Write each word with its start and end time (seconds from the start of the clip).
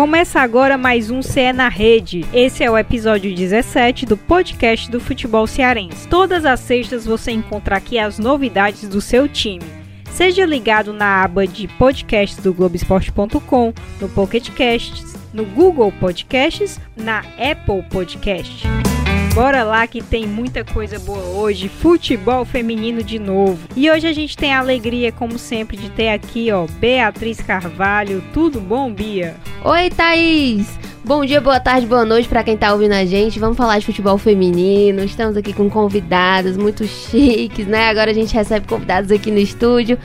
Começa 0.00 0.40
agora 0.40 0.78
mais 0.78 1.10
um 1.10 1.20
CE 1.20 1.52
na 1.52 1.68
Rede. 1.68 2.24
Esse 2.32 2.64
é 2.64 2.70
o 2.70 2.78
episódio 2.78 3.34
17 3.34 4.06
do 4.06 4.16
podcast 4.16 4.90
do 4.90 4.98
futebol 4.98 5.46
cearense. 5.46 6.08
Todas 6.08 6.46
as 6.46 6.60
sextas 6.60 7.04
você 7.04 7.32
encontra 7.32 7.76
aqui 7.76 7.98
as 7.98 8.18
novidades 8.18 8.88
do 8.88 8.98
seu 8.98 9.28
time. 9.28 9.62
Seja 10.10 10.46
ligado 10.46 10.94
na 10.94 11.22
aba 11.22 11.46
de 11.46 11.68
podcasts 11.68 12.42
do 12.42 12.54
Globoesporte.com, 12.54 13.74
no 14.00 14.08
Pocket 14.08 14.48
Casts, 14.52 15.16
no 15.34 15.44
Google 15.44 15.92
Podcasts, 15.92 16.80
na 16.96 17.18
Apple 17.38 17.82
Podcasts. 17.90 18.89
Bora 19.34 19.62
lá 19.62 19.86
que 19.86 20.02
tem 20.02 20.26
muita 20.26 20.64
coisa 20.64 20.98
boa 20.98 21.22
hoje, 21.22 21.68
futebol 21.68 22.44
feminino 22.44 23.02
de 23.02 23.18
novo. 23.18 23.58
E 23.76 23.88
hoje 23.88 24.08
a 24.08 24.12
gente 24.12 24.36
tem 24.36 24.52
a 24.52 24.58
alegria, 24.58 25.12
como 25.12 25.38
sempre, 25.38 25.76
de 25.76 25.88
ter 25.88 26.08
aqui, 26.08 26.50
ó, 26.50 26.66
Beatriz 26.66 27.40
Carvalho. 27.40 28.24
Tudo 28.32 28.60
bom, 28.60 28.92
Bia? 28.92 29.36
Oi, 29.64 29.88
Thaís! 29.90 30.78
Bom 31.04 31.24
dia, 31.24 31.40
boa 31.40 31.60
tarde, 31.60 31.86
boa 31.86 32.04
noite 32.04 32.28
para 32.28 32.42
quem 32.42 32.56
tá 32.56 32.72
ouvindo 32.72 32.92
a 32.92 33.04
gente. 33.04 33.38
Vamos 33.38 33.56
falar 33.56 33.78
de 33.78 33.86
futebol 33.86 34.18
feminino. 34.18 35.02
Estamos 35.02 35.36
aqui 35.36 35.52
com 35.52 35.70
convidados 35.70 36.56
muito 36.56 36.84
chiques, 36.88 37.66
né? 37.66 37.88
Agora 37.88 38.10
a 38.10 38.14
gente 38.14 38.34
recebe 38.34 38.66
convidados 38.66 39.10
aqui 39.12 39.30
no 39.30 39.38
estúdio. 39.38 39.96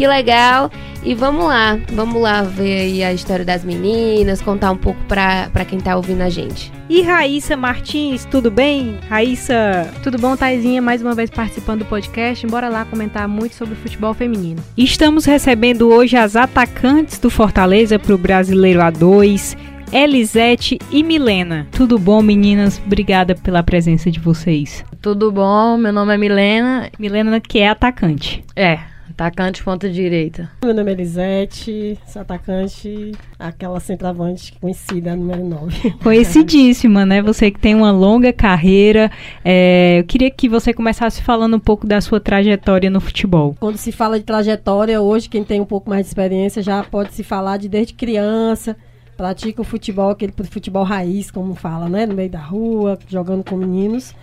Que 0.00 0.06
legal! 0.06 0.70
E 1.04 1.14
vamos 1.14 1.44
lá, 1.44 1.78
vamos 1.92 2.22
lá 2.22 2.40
ver 2.40 2.80
aí 2.80 3.04
a 3.04 3.12
história 3.12 3.44
das 3.44 3.62
meninas, 3.62 4.40
contar 4.40 4.70
um 4.70 4.76
pouco 4.78 4.98
para 5.06 5.62
quem 5.68 5.78
tá 5.78 5.94
ouvindo 5.94 6.22
a 6.22 6.30
gente. 6.30 6.72
E 6.88 7.02
Raíssa 7.02 7.54
Martins, 7.54 8.24
tudo 8.24 8.50
bem? 8.50 8.96
Raíssa. 9.10 9.92
Tudo 10.02 10.16
bom, 10.16 10.34
Taizinha? 10.38 10.80
Mais 10.80 11.02
uma 11.02 11.14
vez 11.14 11.28
participando 11.28 11.80
do 11.80 11.84
podcast. 11.84 12.46
Bora 12.46 12.70
lá 12.70 12.86
comentar 12.86 13.28
muito 13.28 13.54
sobre 13.54 13.74
o 13.74 13.76
futebol 13.76 14.14
feminino. 14.14 14.62
Estamos 14.74 15.26
recebendo 15.26 15.90
hoje 15.90 16.16
as 16.16 16.34
atacantes 16.34 17.18
do 17.18 17.28
Fortaleza 17.28 17.98
para 17.98 18.14
o 18.14 18.18
Brasileiro 18.18 18.80
A2. 18.80 19.54
Elisete 19.92 20.78
e 20.90 21.02
Milena. 21.02 21.66
Tudo 21.72 21.98
bom, 21.98 22.22
meninas? 22.22 22.80
Obrigada 22.86 23.34
pela 23.34 23.62
presença 23.62 24.10
de 24.10 24.18
vocês. 24.18 24.82
Tudo 25.02 25.30
bom, 25.30 25.76
meu 25.76 25.92
nome 25.92 26.14
é 26.14 26.16
Milena. 26.16 26.90
Milena, 26.98 27.38
que 27.38 27.58
é 27.58 27.68
atacante. 27.68 28.42
É, 28.56 28.78
atacante 29.20 29.62
ponta 29.62 29.88
direita. 29.90 30.50
Meu 30.64 30.72
nome 30.72 30.90
é 30.90 30.94
Elisete, 30.94 31.98
sou 32.06 32.22
atacante, 32.22 33.12
aquela 33.38 33.78
centroavante 33.78 34.54
conhecida, 34.58 35.14
número 35.14 35.44
9. 35.44 35.90
Conhecidíssima, 36.02 37.04
né? 37.04 37.20
Você 37.20 37.50
que 37.50 37.60
tem 37.60 37.74
uma 37.74 37.92
longa 37.92 38.32
carreira. 38.32 39.10
É, 39.44 39.98
eu 39.98 40.04
queria 40.04 40.30
que 40.30 40.48
você 40.48 40.72
começasse 40.72 41.22
falando 41.22 41.54
um 41.54 41.60
pouco 41.60 41.86
da 41.86 42.00
sua 42.00 42.18
trajetória 42.18 42.88
no 42.88 42.98
futebol. 42.98 43.54
Quando 43.60 43.76
se 43.76 43.92
fala 43.92 44.18
de 44.18 44.24
trajetória, 44.24 45.02
hoje 45.02 45.28
quem 45.28 45.44
tem 45.44 45.60
um 45.60 45.66
pouco 45.66 45.90
mais 45.90 46.06
de 46.06 46.08
experiência 46.08 46.62
já 46.62 46.82
pode 46.82 47.12
se 47.12 47.22
falar 47.22 47.58
de 47.58 47.68
desde 47.68 47.92
criança, 47.92 48.74
pratica 49.18 49.60
o 49.60 49.64
futebol, 49.64 50.08
aquele 50.08 50.32
futebol 50.50 50.82
raiz, 50.82 51.30
como 51.30 51.54
fala, 51.54 51.90
né? 51.90 52.06
No 52.06 52.14
meio 52.14 52.30
da 52.30 52.40
rua, 52.40 52.98
jogando 53.06 53.44
com 53.44 53.54
meninos. 53.54 54.14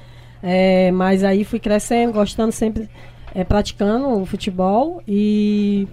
É, 0.41 0.91
mas 0.91 1.23
aí 1.23 1.43
fui 1.43 1.59
crescendo, 1.59 2.13
gostando 2.13 2.51
sempre, 2.51 2.89
é, 3.33 3.43
praticando 3.43 4.09
o 4.09 4.25
futebol 4.25 5.01
e 5.07 5.87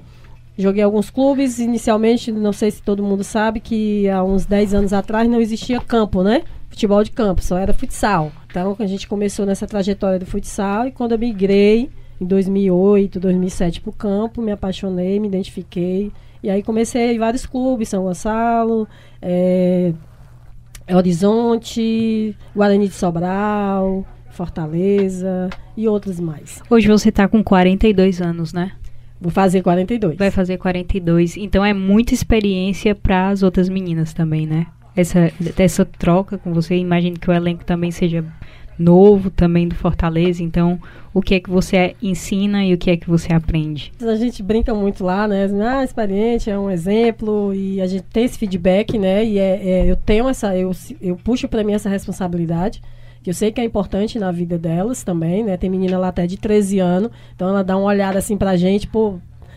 joguei 0.58 0.82
alguns 0.82 1.10
clubes. 1.10 1.58
Inicialmente, 1.58 2.32
não 2.32 2.52
sei 2.52 2.70
se 2.70 2.82
todo 2.82 3.02
mundo 3.02 3.24
sabe, 3.24 3.60
que 3.60 4.08
há 4.08 4.22
uns 4.22 4.46
10 4.46 4.74
anos 4.74 4.92
atrás 4.92 5.28
não 5.28 5.40
existia 5.40 5.80
campo, 5.80 6.22
né? 6.22 6.42
Futebol 6.68 7.02
de 7.04 7.10
campo, 7.10 7.42
só 7.42 7.56
era 7.58 7.72
futsal. 7.72 8.32
Então 8.48 8.76
a 8.78 8.86
gente 8.86 9.06
começou 9.06 9.46
nessa 9.46 9.66
trajetória 9.66 10.18
do 10.18 10.26
futsal 10.26 10.88
e 10.88 10.92
quando 10.92 11.12
eu 11.12 11.18
migrei 11.18 11.90
em 12.20 12.26
2008, 12.26 13.20
2007 13.20 13.80
para 13.80 13.90
o 13.90 13.92
campo, 13.92 14.40
me 14.40 14.52
apaixonei, 14.52 15.18
me 15.18 15.28
identifiquei 15.28 16.12
e 16.44 16.50
aí 16.50 16.62
comecei 16.62 17.14
em 17.14 17.18
vários 17.18 17.46
clubes, 17.46 17.88
São 17.88 18.04
Gonçalo, 18.04 18.86
é, 19.22 19.94
Horizonte, 20.92 22.36
Guarani 22.54 22.86
de 22.86 22.92
Sobral, 22.92 24.04
Fortaleza 24.34 25.48
e 25.76 25.88
outros 25.88 26.20
mais. 26.20 26.62
Hoje 26.68 26.88
você 26.88 27.08
está 27.08 27.26
com 27.26 27.42
42 27.42 28.20
anos, 28.20 28.52
né? 28.52 28.72
Vou 29.20 29.30
fazer 29.30 29.62
42. 29.62 30.16
Vai 30.16 30.30
fazer 30.30 30.58
42. 30.58 31.36
Então 31.36 31.64
é 31.64 31.72
muita 31.72 32.12
experiência 32.12 32.94
para 32.94 33.28
as 33.28 33.42
outras 33.42 33.68
meninas 33.68 34.12
também, 34.12 34.46
né? 34.46 34.66
Essa, 34.94 35.32
essa 35.56 35.84
troca 35.84 36.36
com 36.36 36.52
você. 36.52 36.76
Imagino 36.76 37.18
que 37.18 37.30
o 37.30 37.32
elenco 37.32 37.64
também 37.64 37.90
seja 37.90 38.24
novo 38.78 39.30
também 39.30 39.68
do 39.68 39.74
Fortaleza, 39.74 40.42
então 40.42 40.80
o 41.12 41.22
que 41.22 41.36
é 41.36 41.40
que 41.40 41.48
você 41.48 41.94
ensina 42.02 42.64
e 42.64 42.74
o 42.74 42.78
que 42.78 42.90
é 42.90 42.96
que 42.96 43.08
você 43.08 43.32
aprende? 43.32 43.92
A 44.02 44.16
gente 44.16 44.42
brinca 44.42 44.74
muito 44.74 45.04
lá, 45.04 45.28
né? 45.28 45.48
Ah, 45.62 45.84
experiente, 45.84 46.50
é 46.50 46.58
um 46.58 46.68
exemplo 46.68 47.54
e 47.54 47.80
a 47.80 47.86
gente 47.86 48.02
tem 48.04 48.24
esse 48.24 48.36
feedback, 48.36 48.98
né? 48.98 49.24
E 49.24 49.38
é, 49.38 49.60
é 49.62 49.90
eu 49.90 49.96
tenho 49.96 50.28
essa, 50.28 50.56
eu, 50.56 50.72
eu 51.00 51.16
puxo 51.16 51.48
para 51.48 51.62
mim 51.62 51.72
essa 51.72 51.88
responsabilidade 51.88 52.82
que 53.24 53.30
eu 53.30 53.34
sei 53.34 53.50
que 53.50 53.58
é 53.58 53.64
importante 53.64 54.18
na 54.18 54.30
vida 54.30 54.58
delas 54.58 55.02
também, 55.02 55.42
né? 55.42 55.56
Tem 55.56 55.70
menina 55.70 55.96
lá 55.96 56.08
até 56.08 56.26
de 56.26 56.36
13 56.36 56.78
anos, 56.78 57.10
então 57.34 57.48
ela 57.48 57.64
dá 57.64 57.74
uma 57.74 57.86
olhada 57.86 58.18
assim 58.18 58.36
pra 58.36 58.54
gente, 58.54 58.86
pô, 58.86 59.14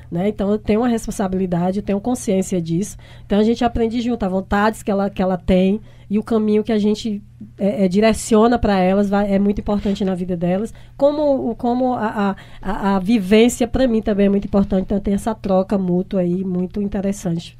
né? 0.09 0.29
Então 0.29 0.49
eu 0.49 0.57
tenho 0.57 0.79
uma 0.79 0.87
responsabilidade, 0.87 1.79
eu 1.79 1.83
tenho 1.83 1.99
consciência 1.99 2.61
disso. 2.61 2.95
Então 3.25 3.37
a 3.37 3.43
gente 3.43 3.65
aprende 3.65 3.99
junto, 3.99 4.23
as 4.23 4.31
vontades 4.31 4.81
que 4.81 4.89
ela, 4.89 5.09
que 5.09 5.21
ela 5.21 5.37
tem 5.37 5.81
e 6.09 6.17
o 6.17 6.23
caminho 6.23 6.63
que 6.63 6.71
a 6.71 6.79
gente 6.79 7.21
é, 7.57 7.83
é, 7.83 7.87
direciona 7.89 8.57
para 8.57 8.79
elas 8.79 9.09
vai, 9.09 9.33
é 9.33 9.37
muito 9.37 9.59
importante 9.59 10.05
na 10.05 10.15
vida 10.15 10.37
delas. 10.37 10.73
Como, 10.95 11.53
como 11.57 11.93
a, 11.93 12.37
a, 12.61 12.95
a 12.95 12.99
vivência 12.99 13.67
para 13.67 13.85
mim 13.85 14.01
também 14.01 14.27
é 14.27 14.29
muito 14.29 14.45
importante. 14.45 14.83
Então 14.83 14.97
tem 14.97 15.13
essa 15.13 15.35
troca 15.35 15.77
mútua 15.77 16.21
aí 16.21 16.41
muito 16.41 16.81
interessante. 16.81 17.57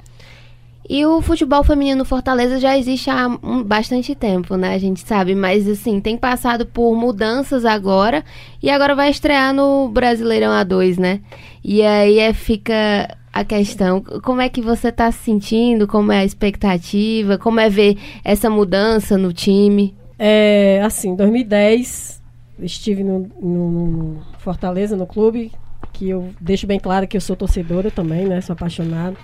E 0.88 1.04
o 1.04 1.20
futebol 1.20 1.62
feminino 1.62 1.98
no 1.98 2.04
Fortaleza 2.04 2.58
já 2.58 2.78
existe 2.78 3.10
há 3.10 3.28
bastante 3.64 4.14
tempo, 4.14 4.56
né? 4.56 4.74
A 4.74 4.78
gente 4.78 5.06
sabe, 5.06 5.34
mas 5.34 5.68
assim, 5.68 6.00
tem 6.00 6.16
passado 6.16 6.64
por 6.64 6.96
mudanças 6.96 7.66
agora 7.66 8.24
e 8.62 8.70
agora 8.70 8.94
vai 8.94 9.10
estrear 9.10 9.52
no 9.52 9.88
Brasileirão 9.90 10.50
A2, 10.50 10.98
né? 10.98 11.20
E 11.62 11.82
aí 11.82 12.18
é, 12.18 12.32
fica 12.32 13.18
a 13.30 13.44
questão, 13.44 14.02
como 14.22 14.40
é 14.40 14.48
que 14.48 14.62
você 14.62 14.88
está 14.88 15.12
se 15.12 15.18
sentindo, 15.18 15.86
como 15.86 16.10
é 16.10 16.20
a 16.20 16.24
expectativa, 16.24 17.36
como 17.36 17.60
é 17.60 17.68
ver 17.68 17.98
essa 18.24 18.48
mudança 18.48 19.18
no 19.18 19.30
time? 19.30 19.94
É, 20.18 20.80
assim, 20.82 21.14
2010 21.14 22.22
estive 22.60 23.04
no, 23.04 23.30
no 23.40 24.22
Fortaleza, 24.38 24.96
no 24.96 25.06
clube, 25.06 25.52
que 25.92 26.08
eu 26.08 26.30
deixo 26.40 26.66
bem 26.66 26.80
claro 26.80 27.06
que 27.06 27.16
eu 27.16 27.20
sou 27.20 27.36
torcedora 27.36 27.90
também, 27.90 28.24
né? 28.24 28.40
Sou 28.40 28.54
apaixonada. 28.54 29.16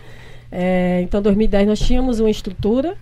É, 0.57 1.01
então, 1.03 1.21
2010 1.21 1.67
nós 1.67 1.81
tínhamos 1.81 2.21
uma 2.21 2.31
estrutura, 2.31 2.97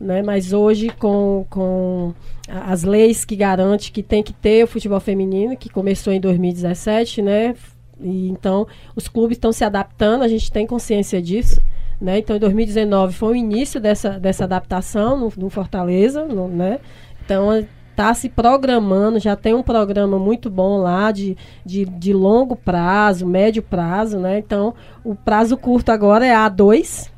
né, 0.00 0.22
mas 0.22 0.54
hoje 0.54 0.88
com, 0.88 1.44
com 1.50 2.14
as 2.48 2.84
leis 2.84 3.22
que 3.22 3.36
garantem 3.36 3.92
que 3.92 4.02
tem 4.02 4.22
que 4.22 4.32
ter 4.32 4.64
o 4.64 4.66
futebol 4.66 4.98
feminino, 4.98 5.58
que 5.58 5.68
começou 5.68 6.10
em 6.10 6.20
2017, 6.20 7.20
né? 7.20 7.54
E, 8.00 8.30
então, 8.30 8.66
os 8.94 9.08
clubes 9.08 9.36
estão 9.36 9.52
se 9.52 9.62
adaptando, 9.62 10.22
a 10.22 10.28
gente 10.28 10.50
tem 10.50 10.66
consciência 10.66 11.20
disso. 11.20 11.60
Né? 12.00 12.18
Então, 12.18 12.36
em 12.36 12.38
2019 12.38 13.14
foi 13.14 13.32
o 13.32 13.36
início 13.36 13.78
dessa, 13.78 14.18
dessa 14.18 14.44
adaptação 14.44 15.18
no, 15.18 15.32
no 15.36 15.50
Fortaleza, 15.50 16.24
no, 16.24 16.48
né? 16.48 16.78
Então, 17.24 17.66
está 17.96 18.12
se 18.12 18.28
programando, 18.28 19.18
já 19.18 19.34
tem 19.34 19.54
um 19.54 19.62
programa 19.62 20.18
muito 20.18 20.50
bom 20.50 20.76
lá 20.76 21.10
de, 21.10 21.34
de, 21.64 21.86
de, 21.86 22.12
longo 22.12 22.54
prazo, 22.54 23.26
médio 23.26 23.62
prazo, 23.62 24.18
né? 24.18 24.38
Então, 24.38 24.74
o 25.02 25.14
prazo 25.14 25.56
curto 25.56 25.90
agora 25.90 26.26
é 26.26 26.34
A2, 26.34 27.10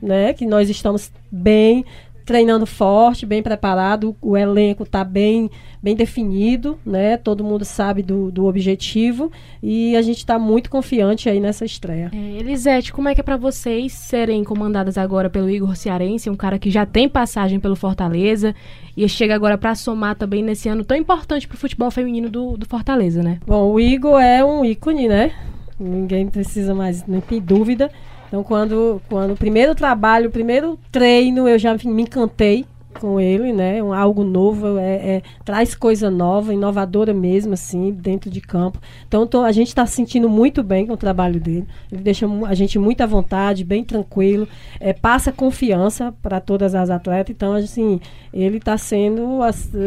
né? 0.00 0.32
Que 0.32 0.46
nós 0.46 0.70
estamos 0.70 1.12
bem 1.30 1.84
treinando 2.24 2.66
forte, 2.66 3.26
bem 3.26 3.42
preparado, 3.42 4.16
o 4.20 4.36
elenco 4.36 4.84
está 4.84 5.04
bem, 5.04 5.50
bem 5.82 5.94
definido, 5.94 6.78
né? 6.84 7.16
Todo 7.16 7.44
mundo 7.44 7.64
sabe 7.64 8.02
do, 8.02 8.30
do 8.30 8.46
objetivo 8.46 9.30
e 9.62 9.96
a 9.96 10.02
gente 10.02 10.18
está 10.18 10.38
muito 10.38 10.70
confiante 10.70 11.28
aí 11.28 11.40
nessa 11.40 11.64
estreia. 11.64 12.10
É, 12.14 12.38
Elisete, 12.38 12.92
como 12.92 13.08
é 13.08 13.14
que 13.14 13.20
é 13.20 13.24
para 13.24 13.36
vocês 13.36 13.92
serem 13.92 14.44
comandadas 14.44 14.96
agora 14.96 15.28
pelo 15.28 15.50
Igor 15.50 15.76
Cearense, 15.76 16.30
um 16.30 16.36
cara 16.36 16.58
que 16.58 16.70
já 16.70 16.86
tem 16.86 17.08
passagem 17.08 17.58
pelo 17.58 17.76
Fortaleza 17.76 18.54
e 18.96 19.08
chega 19.08 19.34
agora 19.34 19.58
para 19.58 19.74
somar 19.74 20.14
também 20.14 20.42
nesse 20.42 20.68
ano 20.68 20.84
tão 20.84 20.96
importante 20.96 21.48
para 21.48 21.56
o 21.56 21.58
futebol 21.58 21.90
feminino 21.90 22.30
do, 22.30 22.56
do 22.56 22.66
Fortaleza, 22.66 23.22
né? 23.22 23.38
Bom, 23.46 23.72
o 23.72 23.80
Igor 23.80 24.20
é 24.20 24.44
um 24.44 24.64
ícone, 24.64 25.08
né? 25.08 25.32
Ninguém 25.78 26.28
precisa 26.28 26.74
mais, 26.74 27.04
nem 27.06 27.20
tem 27.20 27.40
dúvida. 27.40 27.90
Então, 28.32 28.42
quando, 28.42 28.98
quando 29.10 29.32
o 29.32 29.36
primeiro 29.36 29.74
trabalho, 29.74 30.30
o 30.30 30.32
primeiro 30.32 30.78
treino, 30.90 31.46
eu 31.46 31.58
já 31.58 31.76
me 31.84 32.00
encantei 32.00 32.64
com 32.98 33.20
ele, 33.20 33.52
né? 33.52 33.82
Um, 33.82 33.92
algo 33.92 34.24
novo, 34.24 34.78
é, 34.78 35.16
é, 35.16 35.22
traz 35.44 35.74
coisa 35.74 36.10
nova, 36.10 36.54
inovadora 36.54 37.12
mesmo, 37.12 37.52
assim, 37.52 37.90
dentro 37.90 38.30
de 38.30 38.40
campo. 38.40 38.80
Então, 39.06 39.26
tô, 39.26 39.42
a 39.42 39.52
gente 39.52 39.68
está 39.68 39.84
se 39.84 39.96
sentindo 39.96 40.30
muito 40.30 40.62
bem 40.62 40.86
com 40.86 40.94
o 40.94 40.96
trabalho 40.96 41.38
dele. 41.38 41.66
Ele 41.92 42.00
deixa 42.00 42.26
a 42.46 42.54
gente 42.54 42.78
muito 42.78 43.02
à 43.02 43.06
vontade, 43.06 43.64
bem 43.64 43.84
tranquilo, 43.84 44.48
é, 44.80 44.94
passa 44.94 45.30
confiança 45.30 46.14
para 46.22 46.40
todas 46.40 46.74
as 46.74 46.88
atletas. 46.88 47.36
Então, 47.36 47.52
assim, 47.52 48.00
ele 48.32 48.56
está 48.56 48.78
sendo. 48.78 49.40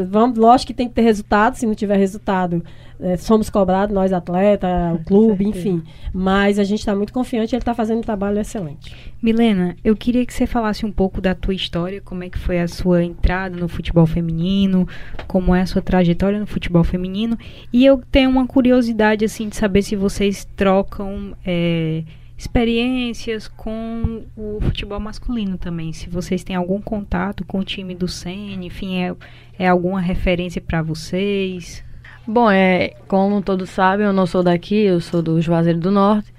Vamos, 0.08 0.38
lógico 0.38 0.68
que 0.68 0.74
tem 0.76 0.88
que 0.88 0.94
ter 0.94 1.02
resultado, 1.02 1.56
se 1.56 1.66
não 1.66 1.74
tiver 1.74 1.98
resultado 1.98 2.64
é, 3.00 3.18
somos 3.18 3.50
cobrados, 3.50 3.94
nós 3.94 4.14
atletas, 4.14 4.70
o 4.94 5.04
clube, 5.04 5.46
enfim. 5.46 5.84
Mas 6.14 6.58
a 6.60 6.64
gente 6.64 6.80
está 6.80 6.96
muito 6.96 7.12
confiante, 7.12 7.56
ele 7.56 7.62
está 7.62 7.74
fazendo 7.74 8.00
um 8.00 8.02
trabalho 8.02 8.40
excelente. 8.40 8.96
Milena, 9.22 9.76
eu 9.84 9.96
queria 9.96 10.26
que 10.26 10.34
você 10.34 10.48
falasse 10.48 10.86
um 10.86 10.92
pouco 10.92 11.20
da 11.20 11.36
tua 11.36 11.54
história, 11.54 12.02
como 12.02 12.24
é 12.24 12.30
que 12.30 12.38
foi 12.38 12.60
a 12.60 12.68
sua 12.68 13.04
entrada 13.04 13.58
no 13.58 13.68
futebol 13.68 14.06
feminino, 14.06 14.88
como 15.28 15.54
é 15.54 15.62
a 15.62 15.66
sua 15.66 15.82
trajetória 15.82 16.40
no 16.40 16.48
futebol 16.48 16.84
feminino, 16.84 17.38
e 17.72 17.86
eu 17.86 18.02
tenho 18.12 18.30
uma 18.30 18.48
curiosidade 18.48 19.26
assim 19.26 19.50
de 19.50 19.56
saber 19.56 19.82
se 19.82 19.96
vocês 19.96 20.48
trocam 20.56 21.36
é, 21.46 22.04
experiências 22.38 23.48
com 23.48 24.24
o 24.36 24.60
futebol 24.62 25.00
masculino 25.00 25.58
também, 25.58 25.94
se 25.94 26.10
vocês 26.10 26.44
têm 26.44 26.56
algum 26.56 26.82
contato 26.82 27.44
com 27.46 27.60
o 27.60 27.64
time 27.64 27.96
do 27.96 28.08
Sen, 28.08 28.66
enfim, 28.66 28.98
é, 28.98 29.16
é 29.58 29.68
alguma 29.68 30.02
referência 30.02 30.62
para 30.62 30.82
vocês? 30.82 31.84
Bom, 32.28 32.50
é, 32.50 32.94
como 33.08 33.42
todos 33.42 33.70
sabem, 33.70 34.06
eu 34.06 34.14
não 34.14 34.26
sou 34.26 34.42
daqui, 34.42 34.76
eu 34.76 35.00
sou 35.00 35.22
do 35.22 35.40
Juazeiro 35.40 35.80
do 35.80 35.92
Norte. 35.92 36.34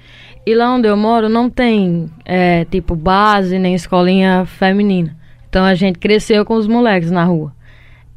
E 0.45 0.55
lá 0.55 0.73
onde 0.75 0.89
eu 0.89 0.97
moro 0.97 1.29
não 1.29 1.49
tem, 1.49 2.11
é, 2.25 2.65
tipo, 2.67 2.95
base 2.95 3.59
nem 3.59 3.75
escolinha 3.75 4.45
feminina. 4.47 5.17
Então 5.49 5.65
a 5.65 5.75
gente 5.75 5.99
cresceu 5.99 6.45
com 6.45 6.55
os 6.55 6.67
moleques 6.67 7.11
na 7.11 7.25
rua. 7.25 7.53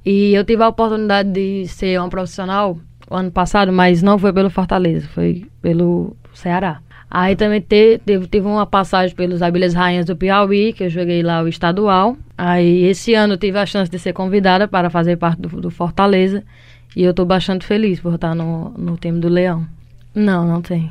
E 0.05 0.33
eu 0.33 0.43
tive 0.43 0.63
a 0.63 0.67
oportunidade 0.67 1.31
de 1.31 1.67
ser 1.67 1.99
uma 1.99 2.09
profissional 2.09 2.77
o 3.09 3.15
ano 3.15 3.31
passado, 3.31 3.71
mas 3.73 4.03
não 4.03 4.19
foi 4.19 4.31
pelo 4.31 4.49
Fortaleza, 4.49 5.07
foi 5.07 5.45
pelo 5.61 6.15
Ceará. 6.33 6.79
Aí 7.09 7.35
também 7.35 7.59
te, 7.59 7.99
teve, 8.05 8.45
uma 8.45 8.67
passagem 8.67 9.15
pelos 9.15 9.41
Abelhas 9.41 9.73
Rainhas 9.73 10.05
do 10.05 10.15
Piauí, 10.15 10.73
que 10.73 10.83
eu 10.83 10.89
joguei 10.89 11.23
lá 11.23 11.41
o 11.41 11.47
estadual. 11.47 12.15
Aí 12.37 12.83
esse 12.83 13.15
ano 13.15 13.33
eu 13.33 13.37
tive 13.37 13.57
a 13.57 13.65
chance 13.65 13.89
de 13.89 13.97
ser 13.97 14.13
convidada 14.13 14.67
para 14.67 14.91
fazer 14.91 15.17
parte 15.17 15.41
do, 15.41 15.49
do 15.59 15.71
Fortaleza. 15.71 16.43
E 16.95 17.03
eu 17.03 17.11
estou 17.11 17.25
bastante 17.25 17.65
feliz 17.65 17.99
por 17.99 18.15
estar 18.15 18.33
no, 18.35 18.69
no 18.77 18.97
time 18.97 19.19
do 19.19 19.29
Leão. 19.29 19.65
Não, 20.13 20.47
não 20.47 20.61
tem. 20.61 20.89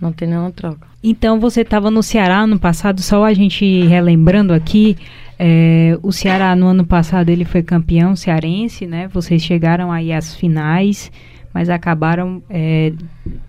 Não 0.00 0.12
tem 0.12 0.28
nenhuma 0.28 0.50
troca. 0.50 0.86
Então 1.02 1.38
você 1.38 1.62
estava 1.62 1.90
no 1.90 2.02
Ceará 2.02 2.46
no 2.46 2.58
passado, 2.58 3.02
só 3.02 3.24
a 3.24 3.34
gente 3.34 3.82
relembrando 3.86 4.52
aqui, 4.52 4.96
é, 5.38 5.98
o 6.02 6.12
Ceará 6.12 6.54
no 6.56 6.66
ano 6.66 6.84
passado 6.84 7.28
ele 7.30 7.44
foi 7.44 7.62
campeão 7.62 8.16
cearense, 8.16 8.86
né? 8.86 9.08
Vocês 9.08 9.42
chegaram 9.42 9.92
aí 9.92 10.12
às 10.12 10.34
finais 10.34 11.10
mas 11.52 11.68
acabaram 11.68 12.42
é, 12.48 12.92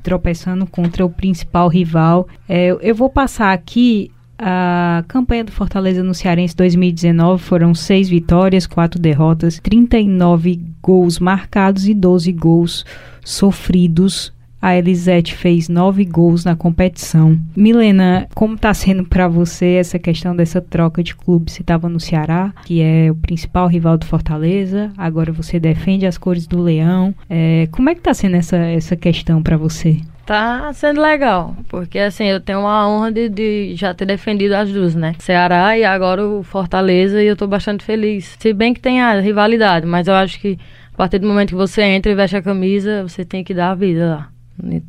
tropeçando 0.01 0.65
contra 0.65 1.05
o 1.05 1.09
principal 1.09 1.67
rival. 1.67 2.27
É, 2.47 2.75
eu 2.81 2.95
vou 2.95 3.09
passar 3.09 3.53
aqui 3.53 4.11
a 4.39 5.03
campanha 5.07 5.43
do 5.43 5.51
Fortaleza 5.51 6.01
no 6.01 6.13
Cearense 6.13 6.55
2019 6.55 7.43
foram 7.43 7.75
seis 7.75 8.07
vitórias, 8.07 8.65
quatro 8.65 8.99
derrotas, 8.99 9.59
39 9.59 10.61
gols 10.81 11.19
marcados 11.19 11.87
e 11.87 11.93
12 11.93 12.31
gols 12.31 12.85
sofridos 13.23 14.31
a 14.61 14.75
Elisete 14.75 15.33
fez 15.35 15.69
nove 15.69 16.03
gols 16.03 16.43
na 16.43 16.55
competição. 16.55 17.39
Milena, 17.55 18.27
como 18.35 18.55
está 18.55 18.73
sendo 18.73 19.05
para 19.05 19.27
você 19.27 19.75
essa 19.75 19.97
questão 19.97 20.35
dessa 20.35 20.59
troca 20.59 21.01
de 21.01 21.15
clube? 21.15 21.49
Você 21.49 21.61
estava 21.61 21.87
no 21.87 21.99
Ceará, 21.99 22.53
que 22.65 22.81
é 22.81 23.09
o 23.09 23.15
principal 23.15 23.67
rival 23.67 23.97
do 23.97 24.05
Fortaleza, 24.05 24.91
agora 24.97 25.31
você 25.31 25.59
defende 25.59 26.05
as 26.05 26.17
cores 26.17 26.45
do 26.45 26.61
Leão. 26.61 27.15
É, 27.29 27.67
como 27.71 27.89
é 27.89 27.93
que 27.93 28.01
está 28.01 28.13
sendo 28.13 28.35
essa, 28.35 28.57
essa 28.57 28.95
questão 28.95 29.41
para 29.41 29.55
você? 29.55 30.01
Tá 30.29 30.71
sendo 30.73 31.01
legal, 31.01 31.55
porque 31.67 31.97
assim, 31.97 32.25
eu 32.25 32.39
tenho 32.39 32.59
uma 32.59 32.87
honra 32.87 33.11
de, 33.11 33.29
de, 33.29 33.75
já 33.75 33.95
ter 33.95 34.05
defendido 34.05 34.53
as 34.53 34.71
duas, 34.71 34.93
né? 34.93 35.15
Ceará 35.17 35.75
e 35.75 35.83
agora 35.83 36.23
o 36.23 36.43
Fortaleza, 36.43 37.19
e 37.23 37.25
eu 37.25 37.35
tô 37.35 37.47
bastante 37.47 37.83
feliz. 37.83 38.37
Se 38.39 38.53
bem 38.53 38.71
que 38.71 38.79
tem 38.79 39.01
a 39.01 39.19
rivalidade, 39.19 39.87
mas 39.87 40.07
eu 40.07 40.13
acho 40.13 40.39
que 40.39 40.59
a 40.93 40.97
partir 40.97 41.17
do 41.17 41.27
momento 41.27 41.49
que 41.49 41.55
você 41.55 41.81
entra 41.81 42.11
e 42.11 42.15
veste 42.15 42.37
a 42.37 42.43
camisa, 42.43 43.01
você 43.01 43.25
tem 43.25 43.43
que 43.43 43.55
dar 43.55 43.71
a 43.71 43.73
vida 43.75 44.07
lá. 44.07 44.38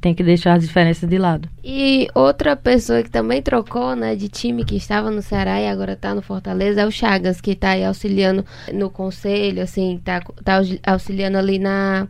Tem 0.00 0.14
que 0.14 0.22
deixar 0.22 0.54
as 0.54 0.62
diferenças 0.62 1.08
de 1.08 1.18
lado. 1.18 1.48
E 1.62 2.08
outra 2.14 2.56
pessoa 2.56 3.02
que 3.02 3.10
também 3.10 3.40
trocou, 3.40 3.94
né, 3.94 4.16
de 4.16 4.28
time 4.28 4.64
que 4.64 4.76
estava 4.76 5.10
no 5.10 5.22
Ceará 5.22 5.60
e 5.60 5.68
agora 5.68 5.92
está 5.92 6.14
no 6.14 6.22
Fortaleza 6.22 6.80
é 6.80 6.86
o 6.86 6.90
Chagas, 6.90 7.40
que 7.40 7.52
está 7.52 7.70
aí 7.70 7.84
auxiliando 7.84 8.44
no 8.72 8.90
conselho, 8.90 9.62
assim, 9.62 10.00
tá, 10.04 10.20
tá 10.44 10.60
auxiliando 10.86 11.38
ali 11.38 11.58
na, 11.58 12.08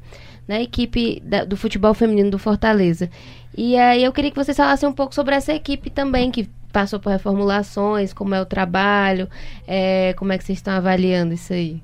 na 0.48 0.60
equipe 0.60 1.20
da, 1.24 1.44
do 1.44 1.56
futebol 1.56 1.94
feminino 1.94 2.30
do 2.30 2.38
Fortaleza. 2.38 3.10
E 3.56 3.76
aí 3.76 4.02
eu 4.02 4.12
queria 4.12 4.30
que 4.30 4.36
vocês 4.36 4.56
falassem 4.56 4.88
um 4.88 4.92
pouco 4.92 5.14
sobre 5.14 5.34
essa 5.34 5.52
equipe 5.52 5.90
também, 5.90 6.30
que 6.30 6.48
passou 6.72 7.00
por 7.00 7.10
reformulações, 7.10 8.12
como 8.12 8.34
é 8.34 8.40
o 8.40 8.46
trabalho, 8.46 9.28
é, 9.66 10.14
como 10.14 10.32
é 10.32 10.38
que 10.38 10.44
vocês 10.44 10.58
estão 10.58 10.72
avaliando 10.72 11.34
isso 11.34 11.52
aí. 11.52 11.82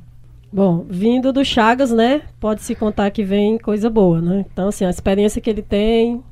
Bom, 0.52 0.86
vindo 0.88 1.32
do 1.32 1.44
Chagas, 1.44 1.90
né? 1.90 2.22
Pode-se 2.38 2.74
contar 2.74 3.10
que 3.10 3.24
vem 3.24 3.58
coisa 3.58 3.90
boa, 3.90 4.20
né? 4.20 4.44
Então, 4.52 4.68
assim, 4.68 4.84
a 4.84 4.90
experiência 4.90 5.40
que 5.40 5.50
ele 5.50 5.62
tem, 5.62 6.22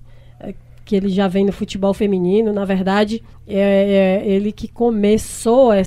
é, 0.41 0.55
que 0.85 0.95
ele 0.95 1.09
já 1.09 1.27
vem 1.27 1.45
no 1.45 1.53
futebol 1.53 1.93
feminino, 1.93 2.53
na 2.53 2.65
verdade, 2.65 3.23
é, 3.47 4.23
é 4.23 4.27
ele 4.27 4.53
que 4.53 4.69
começou 4.69 5.73
a, 5.73 5.83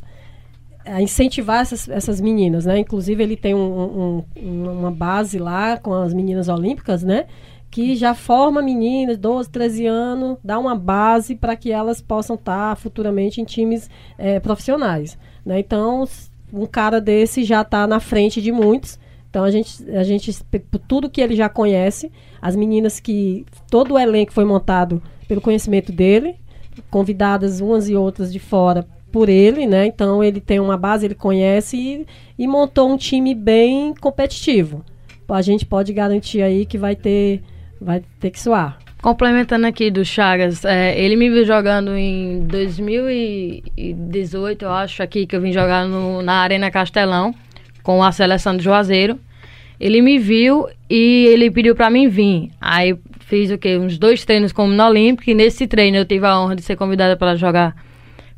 a 0.86 1.02
incentivar 1.02 1.62
essas, 1.62 1.88
essas, 1.88 2.20
meninas, 2.20 2.66
né? 2.66 2.78
Inclusive, 2.80 3.24
ele 3.24 3.38
tem 3.38 3.56
um, 3.56 4.24
um, 4.38 4.72
uma 4.72 4.92
base 4.92 5.40
lá 5.40 5.78
com 5.78 5.94
as 5.94 6.14
meninas 6.14 6.50
olímpicas, 6.50 7.04
né? 7.04 7.28
Que 7.72 7.96
já 7.96 8.14
forma 8.14 8.62
meninas, 8.62 9.18
12, 9.18 9.50
13 9.50 9.86
anos, 9.86 10.38
dá 10.44 10.60
uma 10.60 10.76
base 10.76 11.36
para 11.36 11.56
que 11.56 11.72
elas 11.72 12.02
possam 12.02 12.36
estar 12.36 12.76
futuramente 12.76 13.42
em 13.42 13.46
times 13.46 13.90
é, 14.18 14.40
profissionais. 14.40 15.18
Né? 15.46 15.60
Então, 15.60 16.04
um 16.52 16.66
cara 16.66 17.00
desse 17.02 17.44
já 17.44 17.62
está 17.62 17.86
na 17.88 18.00
frente 18.00 18.42
de 18.42 18.52
muitos. 18.52 19.00
Então 19.30 19.44
a 19.44 19.52
gente, 19.52 19.90
a 19.92 20.04
gente, 20.04 20.34
tudo 20.88 21.10
que 21.10 21.22
ele 21.22 21.36
já 21.36 21.50
conhece, 21.50 22.12
as 22.42 22.56
meninas 22.56 23.00
que 23.00 23.46
todo 23.70 23.94
o 23.94 24.00
elenco 24.00 24.32
foi 24.32 24.46
montado 24.46 25.02
pelo 25.28 25.42
conhecimento 25.42 25.92
dele, 25.92 26.36
convidadas 26.90 27.60
umas 27.60 27.90
e 27.90 27.96
outras 27.96 28.32
de 28.32 28.40
fora 28.40 28.88
por 29.12 29.30
ele, 29.30 29.66
né? 29.66 29.86
Então 29.86 30.24
ele 30.24 30.40
tem 30.40 30.60
uma 30.60 30.78
base, 30.78 31.06
ele 31.06 31.16
conhece 31.16 31.78
e, 31.78 32.06
e 32.38 32.48
montou 32.48 32.90
um 32.90 32.98
time 32.98 33.34
bem 33.34 33.94
competitivo. 33.96 34.84
A 35.30 35.42
gente 35.42 35.66
pode 35.66 35.92
garantir 35.92 36.42
aí 36.42 36.66
que 36.66 36.78
vai 36.78 36.96
ter, 36.96 37.44
vai 37.82 38.02
ter 38.20 38.32
que 38.32 38.40
suar. 38.40 38.80
Complementando 39.02 39.66
aqui 39.68 39.92
do 39.92 40.04
Chagas, 40.04 40.66
é, 40.66 41.00
ele 41.00 41.16
me 41.16 41.30
viu 41.30 41.46
jogando 41.46 41.96
em 41.96 42.42
2018, 42.48 44.66
eu 44.66 44.72
acho, 44.72 45.04
aqui 45.04 45.28
que 45.28 45.36
eu 45.36 45.42
vim 45.42 45.54
jogar 45.54 45.86
no, 45.86 46.24
na 46.24 46.42
Arena 46.42 46.72
Castelão 46.72 47.36
com 47.84 48.04
a 48.04 48.12
seleção 48.12 48.58
de 48.58 48.64
Juazeiro. 48.64 49.20
Ele 49.80 50.02
me 50.02 50.18
viu 50.18 50.68
e 50.90 51.28
ele 51.28 51.52
pediu 51.52 51.76
para 51.76 51.92
mim 51.92 52.08
vir. 52.08 52.50
Aí 52.60 52.98
fiz 53.20 53.52
o 53.52 53.58
quê? 53.58 53.78
Uns 53.78 54.00
dois 54.00 54.26
treinos 54.26 54.52
como 54.52 54.74
no 54.74 54.84
Olímpico 54.84 55.30
e 55.30 55.36
nesse 55.36 55.68
treino 55.68 55.98
eu 55.98 56.06
tive 56.06 56.26
a 56.26 56.40
honra 56.40 56.56
de 56.56 56.64
ser 56.64 56.76
convidada 56.76 57.16
para 57.16 57.36
jogar 57.36 57.76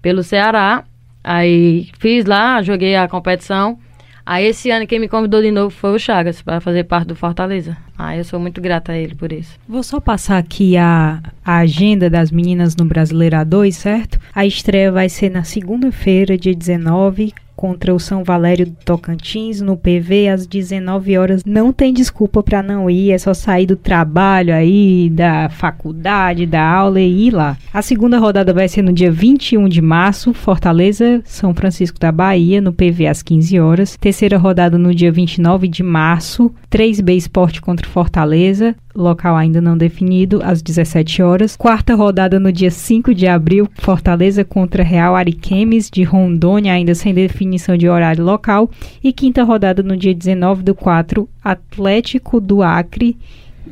pelo 0.01 0.23
Ceará. 0.23 0.83
Aí 1.23 1.87
fiz 1.99 2.25
lá, 2.25 2.61
joguei 2.61 2.97
a 2.97 3.07
competição. 3.07 3.79
Aí 4.25 4.45
esse 4.45 4.69
ano 4.69 4.85
quem 4.85 4.99
me 4.99 5.07
convidou 5.07 5.41
de 5.41 5.51
novo 5.51 5.69
foi 5.69 5.95
o 5.95 5.99
Chagas 5.99 6.41
para 6.41 6.61
fazer 6.61 6.83
parte 6.83 7.07
do 7.07 7.15
Fortaleza. 7.15 7.77
Ah, 7.97 8.15
eu 8.15 8.23
sou 8.23 8.39
muito 8.39 8.61
grata 8.61 8.91
a 8.91 8.97
ele 8.97 9.15
por 9.15 9.31
isso. 9.31 9.57
Vou 9.67 9.83
só 9.83 9.99
passar 9.99 10.37
aqui 10.37 10.77
a, 10.77 11.21
a 11.43 11.57
agenda 11.57 12.09
das 12.09 12.31
meninas 12.31 12.75
no 12.75 12.85
Brasileiro 12.85 13.35
A2, 13.37 13.71
certo? 13.71 14.19
A 14.33 14.45
estreia 14.45 14.91
vai 14.91 15.09
ser 15.09 15.29
na 15.29 15.43
segunda-feira, 15.43 16.37
dia 16.37 16.55
19, 16.55 17.33
contra 17.59 17.93
o 17.93 17.99
São 17.99 18.23
Valério 18.23 18.67
do 18.67 18.77
Tocantins 18.85 19.59
no 19.59 19.75
PV 19.75 20.29
às 20.29 20.47
19 20.47 21.17
horas. 21.17 21.43
Não 21.43 21.73
tem 21.73 21.93
desculpa 21.93 22.41
para 22.41 22.63
não 22.63 22.89
ir, 22.89 23.11
é 23.11 23.17
só 23.17 23.33
sair 23.33 23.65
do 23.65 23.75
trabalho 23.75 24.53
aí, 24.53 25.09
da 25.09 25.49
faculdade, 25.49 26.45
da 26.45 26.65
aula 26.65 27.01
e 27.01 27.27
ir 27.27 27.31
lá. 27.31 27.57
A 27.73 27.81
segunda 27.81 28.17
rodada 28.17 28.53
vai 28.53 28.69
ser 28.69 28.81
no 28.81 28.93
dia 28.93 29.11
21 29.11 29.67
de 29.67 29.81
março, 29.81 30.33
Fortaleza, 30.33 31.21
São 31.25 31.53
Francisco 31.53 31.99
da 31.99 32.13
Bahia, 32.13 32.61
no 32.61 32.71
PV 32.71 33.07
às 33.07 33.21
15 33.21 33.59
horas. 33.59 33.97
Terceira 33.99 34.37
rodada 34.37 34.77
no 34.77 34.95
dia 34.95 35.11
29 35.11 35.67
de 35.67 35.83
março, 35.83 36.49
3B 36.71 37.17
Esporte 37.17 37.59
contra 37.59 37.85
Fortaleza, 37.85 38.73
local 38.95 39.35
ainda 39.35 39.61
não 39.61 39.77
definido, 39.77 40.41
às 40.43 40.61
17 40.61 41.21
horas. 41.21 41.55
Quarta 41.55 41.95
rodada 41.95 42.39
no 42.39 42.51
dia 42.51 42.71
5 42.71 43.13
de 43.13 43.27
abril, 43.27 43.67
Fortaleza 43.75 44.43
contra 44.43 44.83
Real 44.83 45.15
Ariquemes 45.15 45.89
de 45.89 46.03
Rondônia, 46.03 46.73
ainda 46.73 46.93
sem 46.93 47.13
definição 47.49 47.75
de 47.75 47.89
horário 47.89 48.23
local. 48.23 48.69
E 49.03 49.11
quinta 49.11 49.43
rodada 49.43 49.81
no 49.81 49.97
dia 49.97 50.13
19 50.13 50.63
do 50.63 50.75
4, 50.75 51.27
Atlético 51.43 52.39
do 52.39 52.61
Acre 52.61 53.17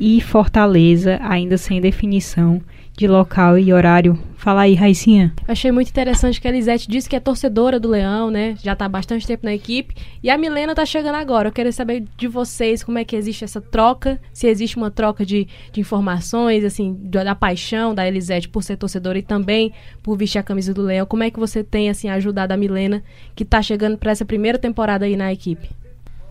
e 0.00 0.20
Fortaleza, 0.20 1.18
ainda 1.22 1.56
sem 1.56 1.80
definição 1.80 2.60
de 2.98 3.06
local 3.06 3.56
e 3.56 3.72
horário. 3.72 4.18
Fala 4.36 4.62
aí, 4.62 4.74
Raicinha. 4.74 5.32
Achei 5.46 5.70
muito 5.70 5.88
interessante 5.88 6.40
que 6.40 6.48
a 6.48 6.50
Elisete 6.50 6.88
disse 6.88 7.08
que 7.08 7.14
é 7.14 7.20
torcedora 7.20 7.78
do 7.78 7.88
Leão, 7.88 8.28
né? 8.28 8.56
Já 8.60 8.72
está 8.72 8.86
há 8.86 8.88
bastante 8.88 9.24
tempo 9.24 9.44
na 9.44 9.54
equipe. 9.54 9.94
E 10.20 10.28
a 10.28 10.36
Milena 10.36 10.72
está 10.72 10.84
chegando 10.84 11.14
agora. 11.14 11.48
Eu 11.48 11.52
quero 11.52 11.72
saber 11.72 12.04
de 12.16 12.26
vocês 12.26 12.82
como 12.82 12.98
é 12.98 13.04
que 13.04 13.14
existe 13.14 13.44
essa 13.44 13.60
troca, 13.60 14.20
se 14.32 14.48
existe 14.48 14.76
uma 14.76 14.90
troca 14.90 15.24
de, 15.24 15.46
de 15.72 15.80
informações, 15.80 16.64
assim, 16.64 16.96
da, 17.00 17.22
da 17.22 17.34
paixão 17.36 17.94
da 17.94 18.06
Elisete 18.06 18.48
por 18.48 18.64
ser 18.64 18.76
torcedora 18.76 19.18
e 19.18 19.22
também 19.22 19.72
por 20.02 20.16
vestir 20.16 20.38
a 20.38 20.42
camisa 20.42 20.74
do 20.74 20.82
Leão. 20.82 21.06
Como 21.06 21.22
é 21.22 21.30
que 21.30 21.38
você 21.38 21.62
tem, 21.62 21.88
assim, 21.88 22.08
ajudado 22.08 22.52
a 22.52 22.56
Milena, 22.56 23.02
que 23.36 23.44
está 23.44 23.62
chegando 23.62 23.96
para 23.96 24.10
essa 24.10 24.24
primeira 24.24 24.58
temporada 24.58 25.04
aí 25.04 25.16
na 25.16 25.32
equipe? 25.32 25.68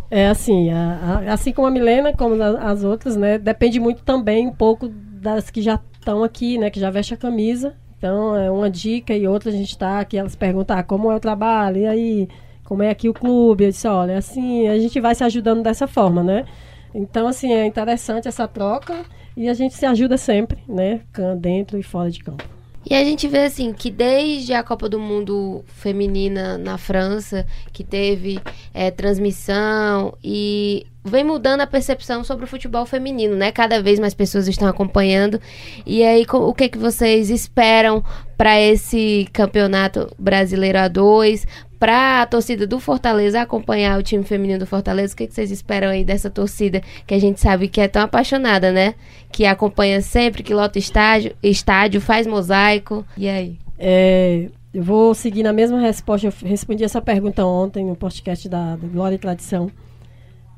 É 0.10 0.28
assim, 0.28 0.72
a, 0.72 1.24
a, 1.28 1.34
assim 1.34 1.52
como 1.52 1.68
a 1.68 1.72
Milena, 1.72 2.14
como 2.14 2.42
a, 2.42 2.72
as 2.72 2.84
outras, 2.84 3.16
né? 3.16 3.38
Depende 3.38 3.80
muito 3.80 4.04
também 4.04 4.48
um 4.48 4.54
pouco 4.54 4.88
das 4.88 5.50
que 5.50 5.62
já 5.62 5.80
estão 6.00 6.24
aqui, 6.24 6.58
né, 6.58 6.70
que 6.70 6.80
já 6.80 6.90
veste 6.90 7.14
a 7.14 7.18
camisa. 7.18 7.76
Então, 7.98 8.36
é 8.36 8.50
uma 8.50 8.70
dica 8.70 9.14
e 9.14 9.28
outra 9.28 9.50
a 9.50 9.54
gente 9.54 9.72
está 9.72 10.00
aqui, 10.00 10.18
elas 10.18 10.36
perguntam 10.36 10.78
ah, 10.78 10.84
como 10.84 11.12
é 11.12 11.16
o 11.16 11.20
trabalho, 11.20 11.78
e 11.80 11.88
aí, 11.88 12.28
como 12.64 12.84
é 12.84 12.90
aqui 12.90 13.10
o 13.10 13.14
clube? 13.14 13.66
Eu 13.66 13.72
disse, 13.72 13.88
olha, 13.88 14.18
assim, 14.18 14.68
a 14.68 14.78
gente 14.78 15.00
vai 15.02 15.16
se 15.16 15.24
ajudando 15.24 15.64
dessa 15.64 15.88
forma, 15.88 16.24
né? 16.24 16.46
Então, 16.94 17.28
assim, 17.28 17.52
é 17.52 17.66
interessante 17.66 18.28
essa 18.28 18.48
troca 18.48 19.04
e 19.36 19.50
a 19.50 19.54
gente 19.54 19.74
se 19.74 19.86
ajuda 19.86 20.18
sempre, 20.18 20.60
né? 20.68 21.02
Dentro 21.40 21.78
e 21.78 21.84
fora 21.84 22.10
de 22.10 22.20
campo. 22.24 22.57
E 22.90 22.96
a 22.96 23.04
gente 23.04 23.28
vê 23.28 23.40
assim 23.40 23.74
que 23.74 23.92
desde 23.92 24.54
a 24.54 24.64
Copa 24.64 24.88
do 24.88 24.98
Mundo 24.98 25.64
feminina 25.68 26.58
na 26.58 26.78
França, 26.78 27.46
que 27.74 27.84
teve 27.84 28.40
é, 28.74 28.90
transmissão 28.90 30.18
e 30.24 30.86
vem 31.04 31.24
mudando 31.24 31.62
a 31.62 31.68
percepção 31.68 32.24
sobre 32.24 32.46
o 32.46 32.48
futebol 32.48 32.86
feminino, 32.86 33.36
né? 33.36 33.52
Cada 33.52 33.82
vez 33.82 34.00
mais 34.00 34.14
pessoas 34.14 34.48
estão 34.48 34.70
acompanhando. 34.70 35.40
E 35.86 36.02
aí, 36.02 36.26
o 36.32 36.54
que 36.54 36.70
que 36.70 36.78
vocês 36.78 37.30
esperam 37.30 38.02
para 38.38 38.60
esse 38.62 39.28
campeonato 39.34 40.10
brasileiro 40.18 40.78
A2? 40.78 41.46
Para 41.80 42.24
a 42.24 42.26
torcida 42.26 42.66
do 42.66 42.80
Fortaleza 42.80 43.42
acompanhar 43.42 44.00
o 44.00 44.04
time 44.04 44.24
feminino 44.24 44.60
do 44.60 44.66
Fortaleza, 44.66 45.14
o 45.14 45.18
que, 45.18 45.28
que 45.28 45.34
vocês 45.34 45.52
esperam 45.52 45.90
aí 45.90 46.04
dessa 46.04 46.30
torcida 46.30 46.82
que 47.06 47.14
a 47.14 47.20
gente 47.20 47.40
sabe 47.40 47.68
que 47.68 47.80
é 47.80 47.88
tão 47.88 48.02
apaixonada, 48.02 48.72
né? 48.72 48.96
Que 49.32 49.46
acompanha 49.46 50.02
sempre, 50.02 50.42
que 50.42 50.54
lota 50.54 50.80
estádio, 50.80 51.36
estádio 51.44 52.02
faz 52.02 52.26
mosaico. 52.26 53.06
E 53.16 53.30
aí? 53.30 53.58
É, 53.78 54.50
eu 54.74 54.84
vou 54.84 55.14
seguir 55.14 55.44
na 55.44 55.54
mesma 55.54 55.80
resposta. 55.80 56.28
Eu 56.28 56.34
respondi 56.44 56.84
essa 56.84 57.02
pergunta 57.02 57.46
ontem 57.46 57.86
no 57.86 57.96
podcast 57.96 58.50
da, 58.50 58.76
da 58.76 58.88
Glória 58.88 59.16
e 59.16 59.20
Tradição 59.20 59.72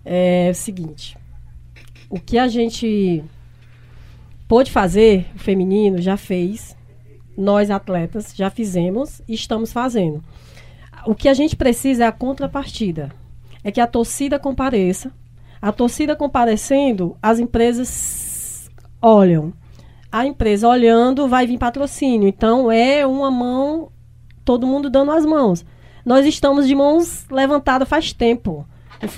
é 0.06 0.50
o 0.52 0.56
seguinte: 0.56 1.18
o 2.10 2.20
que 2.20 2.38
a 2.38 2.48
gente 2.48 3.24
pôde 4.48 4.72
fazer, 4.72 5.28
o 5.36 5.40
feminino 5.40 6.02
já 6.02 6.18
fez, 6.18 6.76
nós 7.38 7.70
atletas 7.70 8.34
já 8.36 8.50
fizemos 8.50 9.22
e 9.28 9.34
estamos 9.34 9.72
fazendo. 9.72 10.24
O 11.06 11.16
que 11.16 11.30
a 11.30 11.34
gente 11.34 11.56
precisa 11.56 12.04
é 12.04 12.08
a 12.08 12.12
contrapartida. 12.12 13.12
É 13.64 13.72
que 13.72 13.82
a 13.82 13.88
torcida 13.88 14.40
compareça. 14.40 15.12
A 15.62 15.72
torcida 15.72 16.16
comparecendo, 16.16 17.18
as 17.22 17.40
empresas 17.40 18.70
olham. 19.02 19.54
A 20.12 20.26
empresa 20.26 20.68
olhando, 20.68 21.28
vai 21.28 21.46
vir 21.46 21.58
patrocínio. 21.58 22.28
Então 22.28 22.72
é 22.72 23.06
uma 23.06 23.30
mão, 23.30 23.92
todo 24.46 24.68
mundo 24.68 24.90
dando 24.90 25.12
as 25.12 25.26
mãos. 25.26 25.66
Nós 26.06 26.26
estamos 26.26 26.68
de 26.68 26.74
mãos 26.74 27.26
levantadas 27.30 27.88
faz 27.88 28.14
tempo 28.14 28.66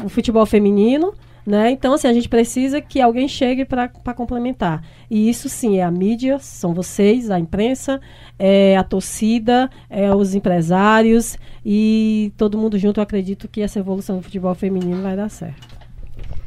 o 0.03 0.09
futebol 0.09 0.45
feminino, 0.45 1.13
né? 1.45 1.71
Então, 1.71 1.93
assim, 1.93 2.07
a 2.07 2.13
gente 2.13 2.29
precisa 2.29 2.79
que 2.81 3.01
alguém 3.01 3.27
chegue 3.27 3.65
para 3.65 3.87
complementar. 4.15 4.83
E 5.09 5.29
isso 5.29 5.49
sim 5.49 5.77
é 5.77 5.83
a 5.83 5.91
mídia, 5.91 6.39
são 6.39 6.73
vocês, 6.73 7.31
a 7.31 7.39
imprensa, 7.39 7.99
é 8.37 8.77
a 8.77 8.83
torcida, 8.83 9.69
é 9.89 10.13
os 10.13 10.35
empresários 10.35 11.37
e 11.65 12.31
todo 12.37 12.57
mundo 12.57 12.77
junto. 12.77 12.99
Eu 12.99 13.03
acredito 13.03 13.47
que 13.47 13.61
essa 13.61 13.79
evolução 13.79 14.17
do 14.17 14.23
futebol 14.23 14.53
feminino 14.55 15.01
vai 15.01 15.15
dar 15.15 15.29
certo. 15.29 15.67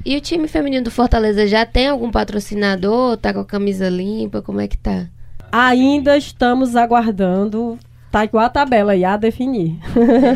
E 0.05 0.17
o 0.17 0.21
time 0.21 0.47
feminino 0.47 0.85
do 0.85 0.91
Fortaleza 0.91 1.47
já 1.47 1.65
tem 1.65 1.89
algum 1.89 2.11
patrocinador? 2.11 3.17
Tá 3.17 3.33
com 3.33 3.41
a 3.41 3.45
camisa 3.45 3.89
limpa? 3.89 4.43
Como 4.43 4.61
é 4.61 4.69
que 4.69 4.77
tá? 4.77 5.09
Ainda 5.51 6.17
estamos 6.17 6.77
aguardando 6.77 7.79
tá 8.14 8.25
igual 8.25 8.44
a 8.44 8.49
tabela 8.49 8.92
aí 8.92 9.04
a 9.04 9.16
definir. 9.16 9.76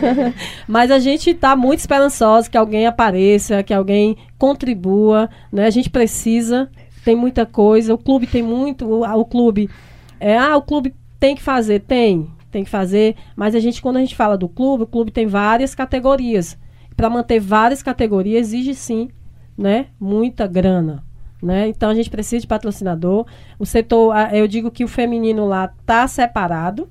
Mas 0.67 0.91
a 0.91 0.99
gente 0.99 1.33
tá 1.33 1.55
muito 1.55 1.79
esperançoso 1.79 2.51
que 2.51 2.59
alguém 2.59 2.89
apareça, 2.89 3.63
que 3.63 3.73
alguém 3.73 4.17
contribua, 4.37 5.31
né? 5.53 5.65
A 5.65 5.71
gente 5.71 5.89
precisa, 5.89 6.69
tem 7.05 7.15
muita 7.15 7.47
coisa, 7.47 7.95
o 7.95 7.99
clube 7.99 8.27
tem 8.27 8.43
muito, 8.43 8.85
o, 8.85 9.05
o 9.05 9.25
clube 9.25 9.71
é, 10.19 10.37
ah, 10.37 10.57
o 10.57 10.63
clube 10.63 10.93
tem 11.21 11.37
que 11.37 11.43
fazer, 11.43 11.79
tem, 11.79 12.29
tem 12.51 12.65
que 12.65 12.71
fazer, 12.71 13.15
mas 13.37 13.55
a 13.55 13.61
gente 13.61 13.81
quando 13.81 13.99
a 13.99 14.01
gente 14.01 14.17
fala 14.17 14.37
do 14.37 14.49
clube, 14.49 14.83
o 14.83 14.89
clube 14.89 15.13
tem 15.13 15.29
várias 15.29 15.73
categorias. 15.73 16.59
Para 16.97 17.09
manter 17.09 17.39
várias 17.39 17.81
categorias 17.81 18.49
exige 18.49 18.75
sim, 18.75 19.09
né, 19.57 19.87
muita 20.01 20.49
grana. 20.49 21.05
Né? 21.41 21.69
Então 21.69 21.91
a 21.91 21.95
gente 21.95 22.11
precisa 22.11 22.41
de 22.41 22.49
patrocinador. 22.49 23.25
O 23.57 23.65
setor, 23.65 24.13
eu 24.33 24.49
digo 24.49 24.69
que 24.69 24.83
o 24.83 24.89
feminino 24.89 25.47
lá 25.47 25.73
tá 25.87 26.09
separado, 26.09 26.89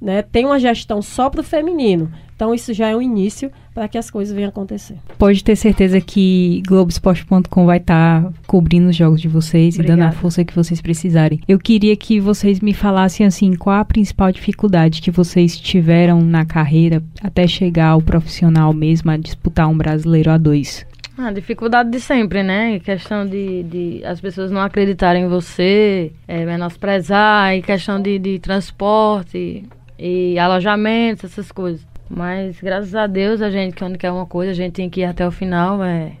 né, 0.00 0.22
tem 0.22 0.46
uma 0.46 0.58
gestão 0.58 1.02
só 1.02 1.28
para 1.28 1.40
o 1.40 1.44
feminino. 1.44 2.10
Então 2.34 2.54
isso 2.54 2.72
já 2.72 2.88
é 2.88 2.96
um 2.96 3.02
início 3.02 3.52
para 3.74 3.86
que 3.86 3.98
as 3.98 4.10
coisas 4.10 4.34
venham 4.34 4.48
acontecer. 4.48 4.96
Pode 5.18 5.44
ter 5.44 5.54
certeza 5.56 6.00
que 6.00 6.62
Globoesporte.com 6.66 7.66
vai 7.66 7.76
estar 7.76 8.22
tá 8.22 8.32
cobrindo 8.46 8.88
os 8.88 8.96
jogos 8.96 9.20
de 9.20 9.28
vocês 9.28 9.74
Obrigada. 9.74 10.00
e 10.00 10.02
dando 10.02 10.08
a 10.08 10.12
força 10.12 10.42
que 10.42 10.56
vocês 10.56 10.80
precisarem. 10.80 11.40
Eu 11.46 11.58
queria 11.58 11.94
que 11.94 12.18
vocês 12.18 12.60
me 12.60 12.72
falassem 12.72 13.26
assim, 13.26 13.54
qual 13.54 13.76
a 13.76 13.84
principal 13.84 14.32
dificuldade 14.32 15.02
que 15.02 15.10
vocês 15.10 15.60
tiveram 15.60 16.22
na 16.22 16.46
carreira 16.46 17.02
até 17.22 17.46
chegar 17.46 17.88
ao 17.88 18.00
profissional 18.00 18.72
mesmo 18.72 19.10
a 19.10 19.18
disputar 19.18 19.68
um 19.68 19.76
brasileiro 19.76 20.30
a 20.30 20.38
dois. 20.38 20.86
A 21.18 21.30
dificuldade 21.30 21.90
de 21.90 22.00
sempre, 22.00 22.42
né? 22.42 22.78
Questão 22.78 23.26
de, 23.26 23.62
de 23.64 24.02
as 24.06 24.18
pessoas 24.18 24.50
não 24.50 24.62
acreditarem 24.62 25.24
em 25.24 25.28
você, 25.28 26.10
é, 26.26 26.46
menosprezar, 26.46 27.54
e 27.54 27.60
questão 27.60 28.00
de, 28.00 28.18
de 28.18 28.38
transporte, 28.38 29.64
e 30.00 30.38
alojamentos, 30.38 31.24
essas 31.24 31.52
coisas. 31.52 31.86
Mas 32.08 32.58
graças 32.60 32.94
a 32.94 33.06
Deus, 33.06 33.42
a 33.42 33.50
gente, 33.50 33.76
quando 33.76 33.98
quer 33.98 34.10
uma 34.10 34.26
coisa, 34.26 34.50
a 34.50 34.54
gente 34.54 34.72
tem 34.72 34.88
que 34.88 35.00
ir 35.00 35.04
até 35.04 35.26
o 35.26 35.30
final. 35.30 35.84
É, 35.84 36.12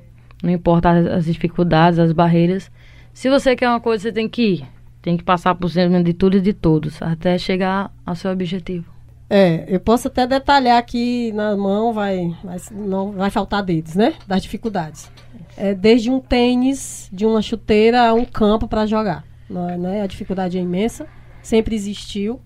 não 0.42 0.50
importa 0.50 0.90
as, 0.90 1.06
as 1.06 1.24
dificuldades, 1.24 1.98
as 1.98 2.12
barreiras. 2.12 2.70
Se 3.12 3.28
você 3.30 3.56
quer 3.56 3.68
uma 3.68 3.80
coisa, 3.80 4.02
você 4.02 4.12
tem 4.12 4.28
que 4.28 4.42
ir. 4.42 4.66
Tem 5.02 5.16
que 5.16 5.24
passar 5.24 5.54
por 5.54 5.70
cima 5.70 6.02
de 6.02 6.12
tudo 6.12 6.36
e 6.36 6.40
de 6.40 6.52
todos, 6.52 7.00
até 7.00 7.38
chegar 7.38 7.90
ao 8.04 8.14
seu 8.14 8.30
objetivo. 8.30 8.84
É, 9.28 9.64
eu 9.68 9.80
posso 9.80 10.08
até 10.08 10.26
detalhar 10.26 10.76
aqui 10.76 11.32
na 11.32 11.56
mão, 11.56 11.92
vai, 11.92 12.34
vai, 12.44 12.58
não 12.72 13.12
vai 13.12 13.30
faltar 13.30 13.62
dedos, 13.62 13.94
né? 13.94 14.14
Das 14.26 14.42
dificuldades. 14.42 15.10
É, 15.56 15.72
desde 15.74 16.10
um 16.10 16.20
tênis, 16.20 17.08
de 17.12 17.24
uma 17.24 17.40
chuteira 17.40 18.08
a 18.08 18.12
um 18.12 18.24
campo 18.24 18.68
para 18.68 18.86
jogar. 18.86 19.24
Não 19.48 19.66
né? 19.78 20.02
A 20.02 20.06
dificuldade 20.06 20.58
é 20.58 20.60
imensa, 20.60 21.06
sempre 21.42 21.74
existiu. 21.74 22.40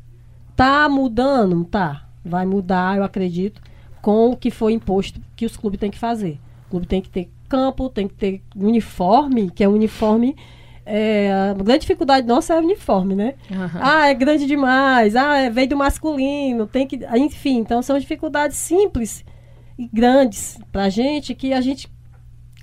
Tá 0.57 0.89
mudando? 0.89 1.65
Tá. 1.65 2.07
Vai 2.25 2.47
mudar, 2.47 2.97
eu 2.97 3.05
acredito, 3.05 3.61
com 4.01 4.31
o 4.31 4.37
que 4.37 4.51
foi 4.51 4.73
imposto 4.73 5.21
que 5.37 5.45
os 5.45 5.57
clubes 5.57 5.81
têm 5.81 5.91
que 5.91 5.99
fazer. 5.99 6.39
O 6.67 6.71
clube 6.71 6.87
tem 6.87 7.01
que 7.01 7.11
ter 7.11 7.31
campo, 7.49 7.89
tem 7.89 8.09
que 8.09 8.15
ter 8.15 8.43
uniforme, 8.57 9.51
que 9.51 9.63
é 9.63 9.69
um 9.69 9.75
uniforme. 9.75 10.35
É, 10.87 11.33
a 11.51 11.55
grande 11.55 11.81
dificuldade 11.81 12.27
nossa 12.27 12.55
é 12.55 12.61
o 12.61 12.63
uniforme, 12.63 13.15
né? 13.15 13.35
Uhum. 13.51 13.81
Ah, 13.81 14.09
é 14.09 14.15
grande 14.15 14.47
demais. 14.47 15.17
Ah, 15.17 15.37
é, 15.39 15.51
veio 15.51 15.69
do 15.69 15.77
masculino. 15.77 16.67
Tem 16.67 16.87
que. 16.87 17.01
Enfim, 17.17 17.59
então 17.59 17.81
são 17.83 17.99
dificuldades 17.99 18.57
simples 18.57 19.25
e 19.79 19.89
grandes 19.93 20.59
pra 20.71 20.89
gente 20.89 21.35
que 21.35 21.53
a 21.53 21.61
gente 21.61 21.89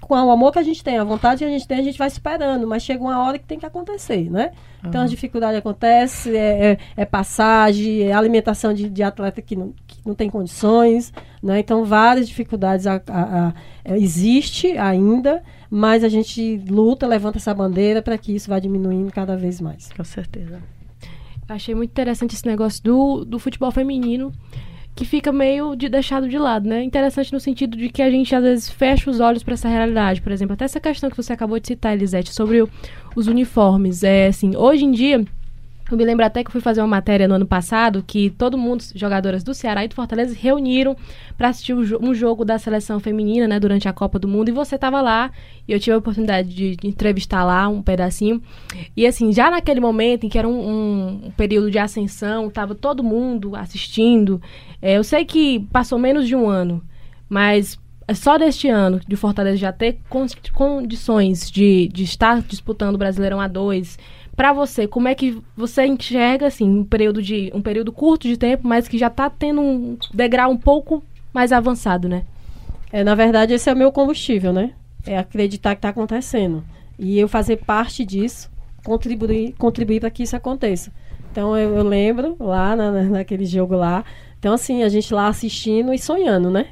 com 0.02 0.16
o 0.16 0.32
amor 0.32 0.52
que 0.52 0.60
a 0.60 0.64
gente 0.64 0.84
tem, 0.84 0.98
a 0.98 1.04
vontade 1.04 1.40
que 1.40 1.46
a 1.46 1.50
gente 1.50 1.68
tem, 1.68 1.80
a 1.80 1.84
gente 1.84 1.98
vai 1.98 2.08
esperando, 2.08 2.68
mas 2.68 2.84
chega 2.84 3.02
uma 3.02 3.24
hora 3.24 3.38
que 3.38 3.46
tem 3.46 3.60
que 3.60 3.66
acontecer, 3.66 4.30
né? 4.30 4.52
Uhum. 4.84 4.90
Então 4.90 5.02
as 5.02 5.12
dificuldades 5.12 5.58
acontecem, 5.58 6.36
é, 6.36 6.72
é, 6.72 6.78
é, 6.98 7.06
passagem, 7.06 8.02
é 8.02 8.12
alimentação 8.12 8.74
de, 8.74 8.90
de 8.90 9.04
atleta 9.04 9.42
que 9.42 9.56
não, 9.56 9.74
que 9.86 10.00
não 10.06 10.16
tem 10.16 10.30
condições, 10.30 11.14
né? 11.42 11.60
Então 11.60 11.86
várias 11.86 12.28
dificuldades 12.28 12.88
a, 12.88 13.02
a, 13.08 13.48
a, 13.48 13.54
é, 13.86 13.98
existe 13.98 14.78
ainda, 14.78 15.44
mas 15.70 16.04
a 16.04 16.10
gente 16.10 16.58
luta, 16.68 17.06
levanta 17.08 17.38
essa 17.38 17.54
bandeira 17.54 18.02
para 18.02 18.18
que 18.18 18.36
isso 18.36 18.50
vá 18.50 18.60
diminuindo 18.60 19.12
cada 19.12 19.38
vez 19.38 19.62
mais. 19.62 19.90
Com 19.96 20.04
certeza. 20.04 20.60
Achei 21.48 21.76
muito 21.76 21.92
interessante 21.92 22.34
esse 22.34 22.46
negócio 22.46 22.84
do, 22.84 23.26
do 23.26 23.38
futebol 23.38 23.72
feminino 23.72 24.32
que 24.96 25.06
fica 25.06 25.32
meio 25.32 25.76
de, 25.76 25.88
deixado 25.90 26.28
de 26.28 26.38
lado, 26.38 26.68
né? 26.68 26.84
Interessante 26.84 27.32
no 27.32 27.40
sentido 27.40 27.78
de 27.78 27.90
que 27.90 28.02
a 28.02 28.12
gente 28.12 28.36
às 28.36 28.44
vezes 28.44 28.70
fecha 28.70 29.10
os 29.10 29.20
olhos 29.20 29.44
para 29.44 29.54
essa 29.54 29.70
realidade. 29.70 30.22
Por 30.22 30.32
exemplo, 30.32 30.54
até 30.54 30.66
essa 30.66 30.80
questão 30.80 31.10
que 31.10 31.18
você 31.18 31.34
acabou 31.34 31.60
de 31.60 31.68
citar, 31.68 31.94
Elisete, 31.94 32.34
sobre 32.34 32.62
o, 32.62 32.70
os 33.16 33.28
uniformes. 33.28 34.04
É 34.04 34.28
assim, 34.28 34.56
hoje 34.56 34.86
em 34.86 34.92
dia 34.92 35.26
eu 35.94 35.98
me 35.98 36.06
lembro 36.06 36.26
até 36.26 36.44
que 36.44 36.52
fui 36.52 36.62
fazer 36.62 36.82
uma 36.82 36.88
matéria 36.88 37.28
no 37.28 37.36
ano 37.36 37.46
passado 37.46 38.04
que 38.06 38.30
todo 38.30 38.58
mundo, 38.58 38.84
jogadoras 38.96 39.44
do 39.44 39.54
Ceará 39.54 39.84
e 39.84 39.88
do 39.88 39.96
Fortaleza, 39.96 40.36
reuniram 40.38 40.96
para 41.38 41.50
assistir 41.50 41.74
um 41.74 42.14
jogo 42.14 42.46
da 42.46 42.58
seleção 42.58 43.00
feminina, 43.00 43.48
né, 43.48 43.60
durante 43.60 43.88
a 43.88 43.94
Copa 43.94 44.20
do 44.20 44.28
Mundo. 44.28 44.50
E 44.50 44.52
você 44.52 44.76
estava 44.76 45.02
lá 45.02 45.32
e 45.68 45.74
eu 45.74 45.80
tive 45.80 45.94
a 45.94 45.98
oportunidade 45.98 46.50
de, 46.50 46.78
entrevistar 46.88 47.44
lá 47.44 47.68
um 47.68 47.82
pedacinho. 47.82 48.42
E 48.96 49.06
assim, 49.06 49.32
já 49.32 49.50
naquele 49.52 49.80
momento 49.80 50.26
em 50.26 50.30
que 50.30 50.38
era 50.38 50.48
um, 50.48 50.70
um, 50.70 51.22
um 51.26 51.32
período 51.32 51.70
de 51.70 51.80
ascensão, 51.80 52.48
estava 52.48 52.76
todo 52.76 53.04
mundo 53.04 53.56
assistindo. 53.56 54.42
É, 54.82 54.98
eu 54.98 55.04
sei 55.04 55.26
que 55.26 55.60
passou 55.72 55.98
menos 55.98 56.28
de 56.28 56.36
um 56.36 56.50
ano, 56.50 56.84
mas 57.28 57.80
é 58.08 58.14
só 58.14 58.38
deste 58.38 58.68
ano 58.68 59.00
de 59.08 59.16
Fortaleza 59.16 59.58
já 59.58 59.72
ter 59.72 60.00
condições 60.54 61.50
de, 61.50 61.88
de 61.88 62.04
estar 62.04 62.42
disputando 62.42 62.96
o 62.96 62.98
Brasileirão 62.98 63.40
A2 63.40 63.98
para 64.36 64.54
você, 64.54 64.88
como 64.88 65.08
é 65.08 65.16
que 65.16 65.42
você 65.56 65.86
enxerga 65.86 66.48
assim 66.48 66.68
um 66.68 66.84
período 66.84 67.22
de 67.22 67.52
um 67.54 67.62
período 67.62 67.92
curto 67.92 68.28
de 68.28 68.38
tempo, 68.38 68.68
mas 68.68 68.88
que 68.88 68.98
já 68.98 69.08
está 69.08 69.30
tendo 69.30 69.62
um 69.62 69.98
degrau 70.14 70.52
um 70.52 70.58
pouco 70.58 71.04
mais 71.34 71.52
avançado, 71.52 72.08
né? 72.08 72.24
É, 72.92 73.04
na 73.04 73.16
verdade, 73.16 73.54
esse 73.54 73.70
é 73.70 73.74
o 73.74 73.78
meu 73.78 73.92
combustível, 73.92 74.52
né? 74.52 74.72
É 75.06 75.18
acreditar 75.18 75.76
que 75.76 75.80
está 75.80 75.90
acontecendo 75.90 76.64
e 77.00 77.18
eu 77.18 77.28
fazer 77.28 77.58
parte 77.58 78.06
disso, 78.06 78.50
contribuir, 78.84 79.54
contribuir 79.58 80.00
para 80.00 80.12
que 80.12 80.24
isso 80.24 80.36
aconteça. 80.36 80.92
Então 81.32 81.58
eu, 81.58 81.78
eu 81.78 81.84
lembro 81.84 82.36
lá 82.40 82.76
na, 82.76 82.92
na, 82.92 83.04
naquele 83.04 83.46
jogo 83.46 83.76
lá. 83.76 84.04
Então, 84.38 84.54
assim, 84.54 84.84
a 84.84 84.90
gente 84.90 85.14
lá 85.14 85.28
assistindo 85.28 85.94
e 85.94 86.00
sonhando, 86.00 86.52
né? 86.52 86.68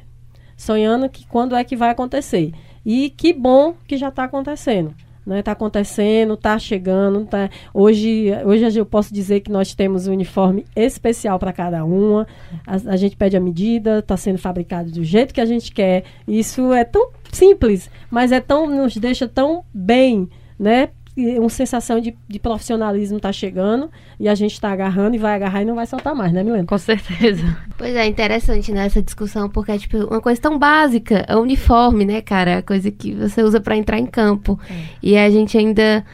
Sonhando 0.56 1.08
que 1.08 1.26
quando 1.26 1.56
é 1.56 1.64
que 1.64 1.76
vai 1.76 1.90
acontecer. 1.90 2.52
E 2.84 3.10
que 3.10 3.32
bom 3.32 3.74
que 3.86 3.96
já 3.96 4.08
está 4.08 4.24
acontecendo. 4.24 4.94
Né, 5.26 5.42
tá 5.42 5.52
acontecendo, 5.52 6.36
tá 6.36 6.58
chegando, 6.58 7.26
tá. 7.26 7.50
Hoje, 7.74 8.32
hoje 8.44 8.78
eu 8.78 8.86
posso 8.86 9.12
dizer 9.12 9.40
que 9.40 9.52
nós 9.52 9.74
temos 9.74 10.06
um 10.06 10.12
uniforme 10.12 10.64
especial 10.74 11.38
para 11.38 11.52
cada 11.52 11.84
uma. 11.84 12.26
A, 12.66 12.92
a, 12.92 12.96
gente 12.96 13.16
pede 13.16 13.36
a 13.36 13.40
medida, 13.40 13.98
está 13.98 14.16
sendo 14.16 14.38
fabricado 14.38 14.90
do 14.90 15.04
jeito 15.04 15.34
que 15.34 15.40
a 15.40 15.44
gente 15.44 15.72
quer. 15.72 16.04
Isso 16.26 16.72
é 16.72 16.84
tão 16.84 17.10
simples, 17.30 17.90
mas 18.10 18.32
é 18.32 18.40
tão 18.40 18.66
nos 18.66 18.96
deixa 18.96 19.28
tão 19.28 19.62
bem, 19.72 20.28
né? 20.58 20.88
Uma 21.16 21.48
sensação 21.48 22.00
de, 22.00 22.16
de 22.28 22.38
profissionalismo 22.38 23.16
está 23.16 23.32
chegando 23.32 23.90
e 24.18 24.28
a 24.28 24.34
gente 24.34 24.52
está 24.52 24.70
agarrando 24.70 25.16
e 25.16 25.18
vai 25.18 25.34
agarrar 25.34 25.62
e 25.62 25.64
não 25.64 25.74
vai 25.74 25.86
soltar 25.86 26.14
mais, 26.14 26.32
né, 26.32 26.42
Milena? 26.42 26.64
Com 26.64 26.78
certeza. 26.78 27.56
Pois 27.76 27.94
é, 27.94 28.06
interessante 28.06 28.72
nessa 28.72 29.00
né, 29.00 29.04
discussão, 29.04 29.48
porque 29.48 29.72
é 29.72 29.78
tipo 29.78 29.96
uma 29.98 30.20
coisa 30.20 30.40
tão 30.40 30.58
básica, 30.58 31.24
é 31.26 31.36
o 31.36 31.40
uniforme, 31.40 32.04
né, 32.04 32.20
cara? 32.20 32.58
A 32.58 32.62
coisa 32.62 32.90
que 32.90 33.12
você 33.14 33.42
usa 33.42 33.60
para 33.60 33.76
entrar 33.76 33.98
em 33.98 34.06
campo. 34.06 34.58
É. 34.70 34.74
E 35.02 35.16
a 35.16 35.28
gente 35.30 35.56
ainda 35.58 36.04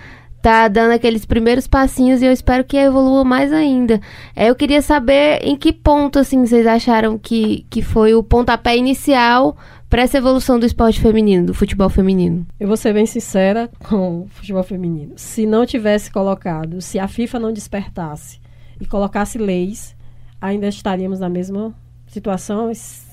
tá 0.47 0.69
dando 0.69 0.93
aqueles 0.93 1.25
primeiros 1.25 1.67
passinhos 1.67 2.23
e 2.23 2.26
eu 2.26 2.33
espero 2.33 2.62
que 2.62 2.76
evolua 2.76 3.25
mais 3.25 3.53
ainda. 3.53 4.00
É, 4.35 4.49
eu 4.49 4.55
queria 4.55 4.81
saber 4.81 5.41
em 5.43 5.57
que 5.57 5.73
ponto, 5.73 6.21
assim, 6.21 6.47
vocês 6.47 6.67
acharam 6.67 7.19
que, 7.19 7.67
que 7.69 7.83
foi 7.83 8.15
o 8.15 8.23
pontapé 8.23 8.76
inicial 8.76 9.57
para 9.88 10.02
essa 10.02 10.19
evolução 10.19 10.59
do 10.59 10.66
esporte 10.66 11.00
feminino, 11.00 11.47
do 11.47 11.55
futebol 11.55 11.88
feminino? 11.88 12.47
Eu 12.59 12.66
vou 12.66 12.76
ser 12.76 12.93
bem 12.93 13.07
sincera 13.07 13.71
com 13.88 14.23
o 14.23 14.28
futebol 14.28 14.62
feminino. 14.62 15.14
Se 15.16 15.47
não 15.47 15.64
tivesse 15.64 16.11
colocado, 16.11 16.81
se 16.81 16.99
a 16.99 17.07
FIFA 17.07 17.38
não 17.38 17.52
despertasse 17.52 18.40
e 18.81 18.87
colocasse 18.87 19.38
leis, 19.38 19.97
ainda 20.40 20.69
estaríamos 20.69 21.21
na 21.21 21.28
mesma 21.28 21.75
situação, 22.09 22.71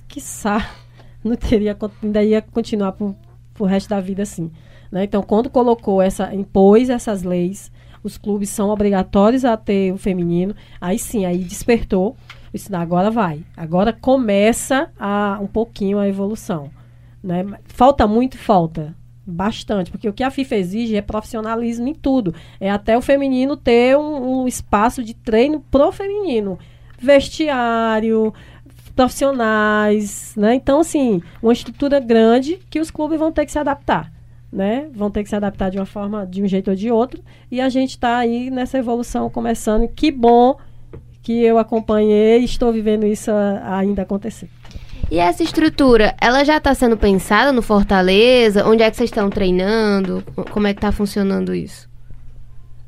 quiçá 0.07 0.67
não 1.23 1.35
teria, 1.35 1.77
ainda 2.01 2.23
ia 2.23 2.41
continuar 2.41 2.93
por, 2.93 3.15
o 3.59 3.65
resto 3.65 3.89
da 3.89 4.01
vida 4.01 4.23
assim. 4.23 4.51
Né? 4.91 5.03
Então, 5.03 5.21
quando 5.21 5.49
colocou 5.49 6.01
essa, 6.01 6.33
impôs 6.33 6.89
essas 6.89 7.23
leis, 7.23 7.71
os 8.03 8.17
clubes 8.17 8.49
são 8.49 8.69
obrigatórios 8.69 9.45
a 9.45 9.55
ter 9.55 9.93
o 9.93 9.97
feminino, 9.97 10.55
aí 10.81 10.99
sim, 10.99 11.25
aí 11.25 11.37
despertou 11.37 12.17
isso 12.53 12.73
agora 12.75 13.09
vai. 13.09 13.43
Agora 13.57 13.91
começa 13.91 14.91
a, 14.99 15.39
um 15.41 15.47
pouquinho 15.47 15.97
a 15.97 16.07
evolução. 16.07 16.69
Né? 17.23 17.43
Falta 17.65 18.05
muito? 18.05 18.37
Falta. 18.37 18.95
Bastante, 19.25 19.89
porque 19.89 20.09
o 20.09 20.11
que 20.11 20.21
a 20.21 20.29
FIFA 20.29 20.55
exige 20.57 20.95
é 20.97 21.01
profissionalismo 21.01 21.87
em 21.87 21.93
tudo. 21.93 22.35
É 22.59 22.69
até 22.69 22.97
o 22.97 23.01
feminino 23.01 23.55
ter 23.55 23.97
um, 23.97 24.41
um 24.41 24.47
espaço 24.47 25.01
de 25.01 25.13
treino 25.13 25.61
pro 25.71 25.93
feminino. 25.93 26.59
Vestiário, 26.99 28.33
profissionais, 28.93 30.33
né? 30.35 30.55
Então, 30.55 30.81
assim, 30.81 31.21
uma 31.41 31.53
estrutura 31.53 32.01
grande 32.01 32.59
que 32.69 32.81
os 32.81 32.91
clubes 32.91 33.17
vão 33.17 33.31
ter 33.31 33.45
que 33.45 33.51
se 33.51 33.59
adaptar. 33.59 34.11
Né? 34.51 34.89
Vão 34.93 35.09
ter 35.09 35.23
que 35.23 35.29
se 35.29 35.35
adaptar 35.35 35.71
de 35.71 35.79
uma 35.79 35.85
forma, 35.85 36.27
de 36.27 36.43
um 36.43 36.47
jeito 36.47 36.69
ou 36.69 36.75
de 36.75 36.91
outro. 36.91 37.23
E 37.49 37.59
a 37.61 37.69
gente 37.69 37.91
está 37.91 38.17
aí 38.17 38.51
nessa 38.51 38.77
evolução 38.77 39.29
começando. 39.29 39.87
Que 39.87 40.11
bom 40.11 40.57
que 41.23 41.41
eu 41.43 41.57
acompanhei 41.57 42.41
e 42.41 42.45
estou 42.45 42.71
vivendo 42.71 43.07
isso 43.07 43.31
ainda 43.63 44.01
acontecer. 44.01 44.49
E 45.09 45.19
essa 45.19 45.43
estrutura, 45.43 46.15
ela 46.19 46.43
já 46.43 46.57
está 46.57 46.73
sendo 46.75 46.97
pensada 46.97 47.51
no 47.51 47.61
Fortaleza? 47.61 48.67
Onde 48.67 48.83
é 48.83 48.91
que 48.91 48.97
vocês 48.97 49.09
estão 49.09 49.29
treinando? 49.29 50.23
Como 50.51 50.67
é 50.67 50.73
que 50.73 50.79
está 50.79 50.91
funcionando 50.91 51.55
isso? 51.55 51.89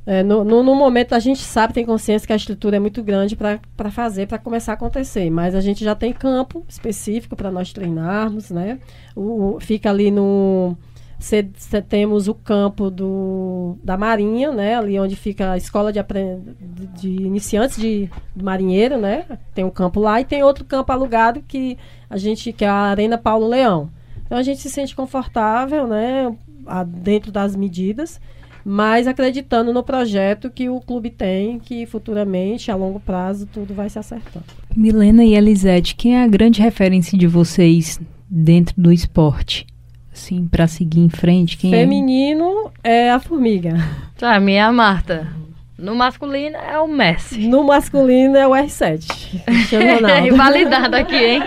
É, 0.07 0.21
no, 0.21 0.43
no, 0.43 0.61
no, 0.61 0.75
momento 0.75 1.13
a 1.13 1.19
gente 1.19 1.41
sabe, 1.41 1.73
tem 1.73 1.83
consciência 1.85 2.27
que 2.27 2.33
a 2.33 2.35
estrutura 2.35 2.75
é 2.75 2.79
muito 2.79 3.01
grande 3.01 3.35
para 3.35 3.89
fazer, 3.89 4.27
para 4.27 4.37
começar 4.37 4.73
a 4.73 4.75
acontecer. 4.75 5.29
Mas 5.29 5.55
a 5.55 5.61
gente 5.61 5.83
já 5.83 5.95
tem 5.95 6.13
campo 6.13 6.63
específico 6.67 7.35
para 7.35 7.49
nós 7.49 7.73
treinarmos, 7.73 8.51
né? 8.51 8.79
O, 9.15 9.57
fica 9.59 9.89
ali 9.89 10.11
no 10.11 10.77
Cê, 11.25 11.43
cê 11.57 11.81
temos 11.81 12.27
o 12.27 12.35
campo 12.35 12.91
do, 12.91 13.79
da 13.83 13.97
Marinha, 13.97 14.51
né? 14.51 14.75
Ali 14.75 14.99
onde 14.99 15.15
fica 15.15 15.53
a 15.53 15.57
escola 15.57 15.91
de, 15.91 15.99
de, 15.99 16.85
de 16.85 17.09
iniciantes 17.23 17.77
de, 17.77 18.11
de, 18.35 18.43
marinheiro, 18.43 18.99
né? 18.99 19.25
Tem 19.55 19.65
um 19.65 19.71
campo 19.71 19.99
lá 19.99 20.21
e 20.21 20.23
tem 20.23 20.43
outro 20.43 20.63
campo 20.63 20.91
alugado 20.91 21.41
que 21.47 21.79
a 22.07 22.15
gente 22.15 22.53
que 22.53 22.63
é 22.63 22.67
a 22.67 22.75
Arena 22.75 23.17
Paulo 23.17 23.47
Leão. 23.47 23.89
Então 24.23 24.37
a 24.37 24.43
gente 24.43 24.61
se 24.61 24.69
sente 24.69 24.95
confortável, 24.95 25.87
né? 25.87 26.31
A, 26.67 26.83
dentro 26.83 27.31
das 27.31 27.55
medidas, 27.55 28.21
mas 28.63 29.07
acreditando 29.07 29.73
no 29.73 29.81
projeto 29.81 30.51
que 30.51 30.69
o 30.69 30.79
clube 30.79 31.09
tem, 31.09 31.57
que 31.57 31.87
futuramente, 31.87 32.69
a 32.69 32.75
longo 32.75 32.99
prazo, 32.99 33.47
tudo 33.47 33.73
vai 33.73 33.89
se 33.89 33.97
acertando. 33.97 34.45
Milena 34.75 35.25
e 35.25 35.33
Elisete, 35.33 35.95
quem 35.95 36.17
é 36.17 36.23
a 36.23 36.27
grande 36.27 36.61
referência 36.61 37.17
de 37.17 37.25
vocês 37.25 37.99
dentro 38.29 38.79
do 38.79 38.91
esporte? 38.91 39.65
Sim, 40.15 40.47
para 40.47 40.65
seguir 40.65 41.01
em 41.01 41.09
frente? 41.09 41.57
Quem 41.57 41.73
é? 41.73 41.79
Feminino 41.79 42.71
é? 42.83 43.07
é 43.07 43.11
a 43.11 43.19
formiga. 43.19 43.75
Tá, 44.17 44.35
a 44.35 44.39
minha 44.39 44.61
é 44.61 44.63
a 44.63 44.71
Marta. 44.71 45.27
No 45.77 45.93
masculino 45.93 46.55
é 46.55 46.79
o 46.79 46.87
Messi. 46.87 47.47
No 47.47 47.63
masculino 47.63 48.37
é 48.37 48.47
o 48.47 48.51
R7. 48.51 49.43
Rivalidade 50.23 50.95
aqui, 50.95 51.15
hein? 51.17 51.43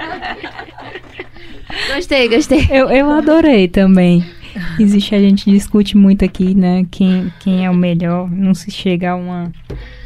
gostei, 1.95 2.29
gostei. 2.29 2.69
Eu, 2.71 2.91
eu 2.91 3.11
adorei 3.11 3.69
também. 3.69 4.23
Existe, 4.79 5.15
a 5.15 5.21
gente 5.21 5.51
discute 5.51 5.97
muito 5.97 6.25
aqui, 6.25 6.55
né? 6.55 6.87
Quem, 6.91 7.33
quem 7.41 7.65
é 7.65 7.71
o 7.71 7.75
melhor. 7.75 8.31
Não 8.31 8.55
se 8.55 8.71
chega 8.71 9.13
a 9.13 9.17
uma 9.17 9.53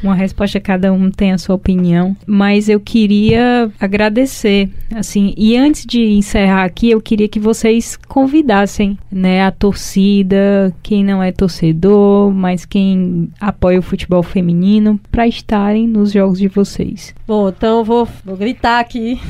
uma 0.03 0.15
resposta, 0.15 0.59
cada 0.59 0.93
um 0.93 1.11
tem 1.11 1.33
a 1.33 1.39
sua 1.39 1.55
opinião, 1.55 2.17
mas 2.27 2.69
eu 2.69 2.81
queria 2.81 3.71
agradecer, 3.79 4.69
assim, 4.95 5.33
e 5.37 5.57
antes 5.57 5.87
de 5.87 6.01
encerrar 6.01 6.65
aqui, 6.65 6.91
eu 6.91 7.01
queria 7.01 7.29
que 7.29 7.39
vocês 7.39 7.97
convidassem, 8.09 8.99
né, 9.11 9.45
a 9.45 9.51
torcida, 9.51 10.75
quem 10.83 11.05
não 11.05 11.23
é 11.23 11.31
torcedor, 11.31 12.33
mas 12.33 12.65
quem 12.65 13.31
apoia 13.41 13.79
o 13.79 13.83
futebol 13.83 14.23
feminino, 14.23 15.01
para 15.11 15.27
estarem 15.27 15.87
nos 15.87 16.13
jogos 16.13 16.39
de 16.39 16.49
vocês. 16.49 17.15
Bom, 17.27 17.49
então 17.49 17.79
eu 17.79 17.85
vou, 17.85 18.09
vou 18.25 18.37
gritar 18.37 18.81
aqui 18.81 19.21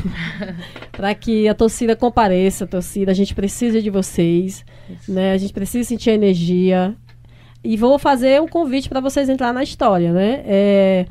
para 0.90 1.14
que 1.14 1.46
a 1.48 1.54
torcida 1.54 1.94
compareça, 1.94 2.64
a 2.64 2.66
torcida, 2.68 3.10
a 3.10 3.14
gente 3.14 3.34
precisa 3.34 3.82
de 3.82 3.90
vocês, 3.90 4.64
Né? 5.08 5.32
A 5.32 5.38
gente 5.38 5.52
precisa 5.52 5.88
sentir 5.88 6.10
energia, 6.10 6.96
e 7.64 7.76
vou 7.76 7.98
fazer 7.98 8.42
um 8.42 8.48
convite 8.48 8.88
para 8.88 9.00
vocês 9.00 9.28
entrar 9.28 9.52
na 9.52 9.62
história, 9.62 10.12
né? 10.12 10.42
É, 10.44 11.06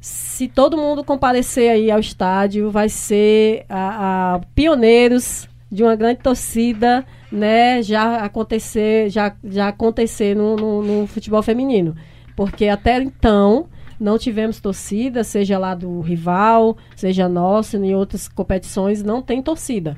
se 0.00 0.46
todo 0.46 0.76
mundo 0.76 1.02
comparecer 1.02 1.70
aí 1.70 1.90
ao 1.90 1.98
estádio, 1.98 2.70
vai 2.70 2.88
ser 2.88 3.64
a, 3.68 4.34
a 4.34 4.40
pioneiros 4.54 5.48
de 5.70 5.82
uma 5.82 5.96
grande 5.96 6.20
torcida, 6.20 7.06
né? 7.30 7.82
Já 7.82 8.16
acontecer, 8.16 9.08
já, 9.08 9.34
já 9.42 9.68
acontecer 9.68 10.36
no, 10.36 10.56
no, 10.56 10.82
no 10.82 11.06
futebol 11.06 11.42
feminino, 11.42 11.96
porque 12.36 12.68
até 12.68 13.02
então 13.02 13.66
não 13.98 14.18
tivemos 14.18 14.60
torcida, 14.60 15.24
seja 15.24 15.58
lá 15.58 15.74
do 15.74 16.00
rival, 16.00 16.76
seja 16.94 17.28
nossa, 17.30 17.78
em 17.78 17.94
outras 17.94 18.28
competições 18.28 19.02
não 19.02 19.22
tem 19.22 19.40
torcida. 19.40 19.96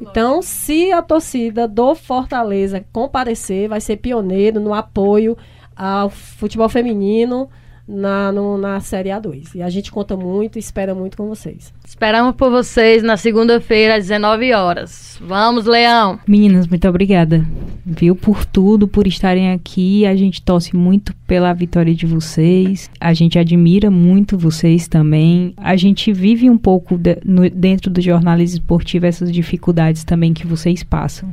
Então, 0.00 0.42
se 0.42 0.92
a 0.92 1.02
torcida 1.02 1.66
do 1.66 1.94
Fortaleza 1.94 2.84
comparecer, 2.92 3.68
vai 3.68 3.80
ser 3.80 3.96
pioneiro 3.96 4.60
no 4.60 4.74
apoio 4.74 5.36
ao 5.74 6.10
futebol 6.10 6.68
feminino 6.68 7.48
na, 7.88 8.32
no, 8.32 8.58
na 8.58 8.80
Série 8.80 9.10
A2. 9.10 9.54
E 9.54 9.62
a 9.62 9.70
gente 9.70 9.92
conta 9.92 10.16
muito 10.16 10.56
e 10.56 10.58
espera 10.58 10.94
muito 10.94 11.16
com 11.16 11.28
vocês. 11.28 11.72
Esperamos 11.84 12.34
por 12.34 12.50
vocês 12.50 13.02
na 13.02 13.16
segunda-feira, 13.16 13.96
às 13.96 14.04
19 14.04 14.52
horas. 14.52 15.18
Vamos, 15.20 15.66
Leão! 15.66 16.18
Meninas, 16.26 16.66
muito 16.66 16.88
obrigada. 16.88 17.46
Viu 17.84 18.16
por 18.16 18.44
tudo, 18.44 18.88
por 18.88 19.06
estarem 19.06 19.52
aqui. 19.52 20.04
A 20.04 20.16
gente 20.16 20.42
torce 20.42 20.74
muito 20.74 21.14
pela 21.26 21.52
vitória 21.52 21.94
de 21.94 22.06
vocês. 22.06 22.90
A 23.00 23.14
gente 23.14 23.38
admira 23.38 23.90
muito 23.90 24.36
vocês 24.36 24.88
também. 24.88 25.54
A 25.56 25.76
gente 25.76 26.12
vive 26.12 26.50
um 26.50 26.58
pouco 26.58 26.98
de, 26.98 27.18
no, 27.24 27.48
dentro 27.48 27.90
do 27.90 28.00
jornalismo 28.00 28.58
esportivo 28.58 29.06
essas 29.06 29.30
dificuldades 29.30 30.02
também 30.02 30.34
que 30.34 30.46
vocês 30.46 30.82
passam. 30.82 31.32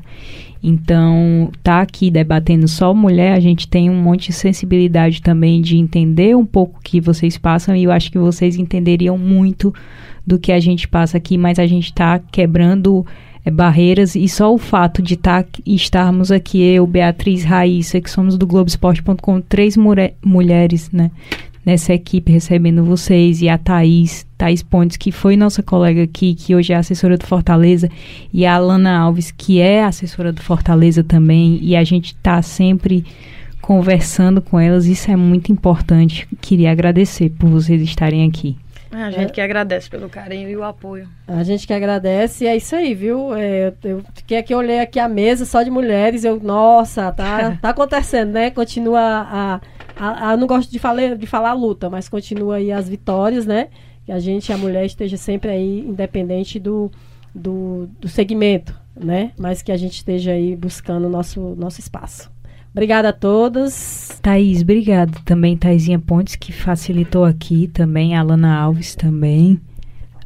Então, 0.63 1.51
tá 1.61 1.81
aqui 1.81 2.09
debatendo 2.09 2.69
só 2.69 2.93
mulher, 2.93 3.33
a 3.33 3.39
gente 3.41 3.67
tem 3.67 3.89
um 3.89 4.01
monte 4.01 4.27
de 4.27 4.33
sensibilidade 4.33 5.21
também 5.21 5.61
de 5.61 5.77
entender 5.77 6.37
um 6.37 6.45
pouco 6.45 6.79
o 6.79 6.81
que 6.81 7.01
vocês 7.01 7.37
passam 7.37 7.75
e 7.75 7.83
eu 7.83 7.91
acho 7.91 8.09
que 8.09 8.17
vocês 8.17 8.55
entenderiam 8.55 9.17
muito 9.17 9.73
do 10.25 10.39
que 10.39 10.53
a 10.53 10.61
gente 10.61 10.87
passa 10.87 11.17
aqui, 11.17 11.37
mas 11.37 11.59
a 11.59 11.67
gente 11.67 11.87
está 11.87 12.17
quebrando 12.17 13.05
é, 13.43 13.51
barreiras 13.51 14.15
e 14.15 14.25
só 14.29 14.53
o 14.53 14.57
fato 14.57 15.01
de 15.01 15.17
tá, 15.17 15.43
estarmos 15.65 16.31
aqui, 16.31 16.63
eu, 16.63 16.87
Beatriz, 16.87 17.43
Raíssa, 17.43 17.99
que 17.99 18.09
somos 18.09 18.37
do 18.37 18.47
Globoesporte.com, 18.47 19.41
três 19.41 19.75
mulheres, 19.75 20.89
né? 20.91 21.11
Nessa 21.65 21.93
equipe 21.93 22.31
recebendo 22.31 22.83
vocês 22.83 23.41
e 23.41 23.47
a 23.47 23.57
Thaís, 23.57 24.27
Thaís 24.37 24.61
Pontes, 24.61 24.97
que 24.97 25.11
foi 25.11 25.37
nossa 25.37 25.63
colega 25.63 26.03
aqui, 26.03 26.35
que 26.35 26.53
hoje 26.53 26.73
é 26.73 26.75
assessora 26.75 27.17
do 27.17 27.25
Fortaleza, 27.25 27.89
e 28.33 28.45
a 28.45 28.55
Alana 28.55 28.97
Alves, 28.97 29.31
que 29.31 29.61
é 29.61 29.83
assessora 29.83 30.33
do 30.33 30.41
Fortaleza 30.41 31.03
também, 31.03 31.57
e 31.61 31.75
a 31.75 31.83
gente 31.83 32.07
está 32.07 32.41
sempre 32.41 33.05
conversando 33.61 34.41
com 34.41 34.59
elas. 34.59 34.85
Isso 34.87 35.09
é 35.09 35.15
muito 35.15 35.53
importante. 35.53 36.27
Queria 36.41 36.71
agradecer 36.71 37.29
por 37.29 37.49
vocês 37.49 37.81
estarem 37.81 38.27
aqui. 38.27 38.57
A 38.91 39.09
gente 39.09 39.33
que 39.33 39.41
agradece 39.41 39.89
pelo 39.89 40.07
carinho 40.07 40.47
e 40.47 40.55
o 40.55 40.63
apoio. 40.63 41.07
A 41.27 41.41
gente 41.43 41.65
que 41.65 41.73
agradece, 41.73 42.43
e 42.43 42.47
é 42.47 42.55
isso 42.55 42.75
aí, 42.75 42.93
viu? 42.93 43.33
É, 43.33 43.73
eu, 43.83 43.89
eu 43.89 44.03
fiquei 44.13 44.37
aqui, 44.37 44.53
olhei 44.53 44.79
aqui 44.79 44.99
a 44.99 45.09
mesa 45.09 45.45
só 45.45 45.63
de 45.63 45.71
mulheres, 45.71 46.23
eu, 46.23 46.39
nossa, 46.39 47.11
tá, 47.11 47.57
tá 47.61 47.69
acontecendo, 47.69 48.33
né? 48.33 48.51
Continua 48.51 48.99
a, 49.01 49.61
não 50.37 50.47
gosto 50.47 50.71
de 50.71 50.79
falar, 50.79 51.15
de 51.15 51.25
falar 51.27 51.53
luta, 51.53 51.89
mas 51.89 52.09
continua 52.09 52.55
aí 52.55 52.71
as 52.71 52.89
vitórias, 52.89 53.45
né? 53.45 53.69
Que 54.05 54.11
a 54.11 54.19
gente, 54.19 54.51
a 54.51 54.57
mulher, 54.57 54.85
esteja 54.85 55.17
sempre 55.17 55.49
aí, 55.49 55.79
independente 55.79 56.59
do, 56.59 56.91
do, 57.33 57.87
do 57.99 58.07
segmento, 58.07 58.77
né? 58.95 59.31
Mas 59.37 59.61
que 59.61 59.71
a 59.71 59.77
gente 59.77 59.93
esteja 59.93 60.31
aí 60.31 60.55
buscando 60.55 61.07
o 61.07 61.09
nosso, 61.09 61.55
nosso 61.57 61.79
espaço. 61.79 62.31
Obrigada 62.71 63.09
a 63.09 63.13
todos. 63.13 64.19
Thaís, 64.21 64.61
obrigada 64.61 65.13
também, 65.23 65.55
Thaisinha 65.55 65.99
Pontes, 65.99 66.35
que 66.35 66.51
facilitou 66.51 67.23
aqui 67.23 67.67
também, 67.67 68.15
a 68.15 68.21
Alana 68.21 68.55
Alves 68.55 68.95
também. 68.95 69.61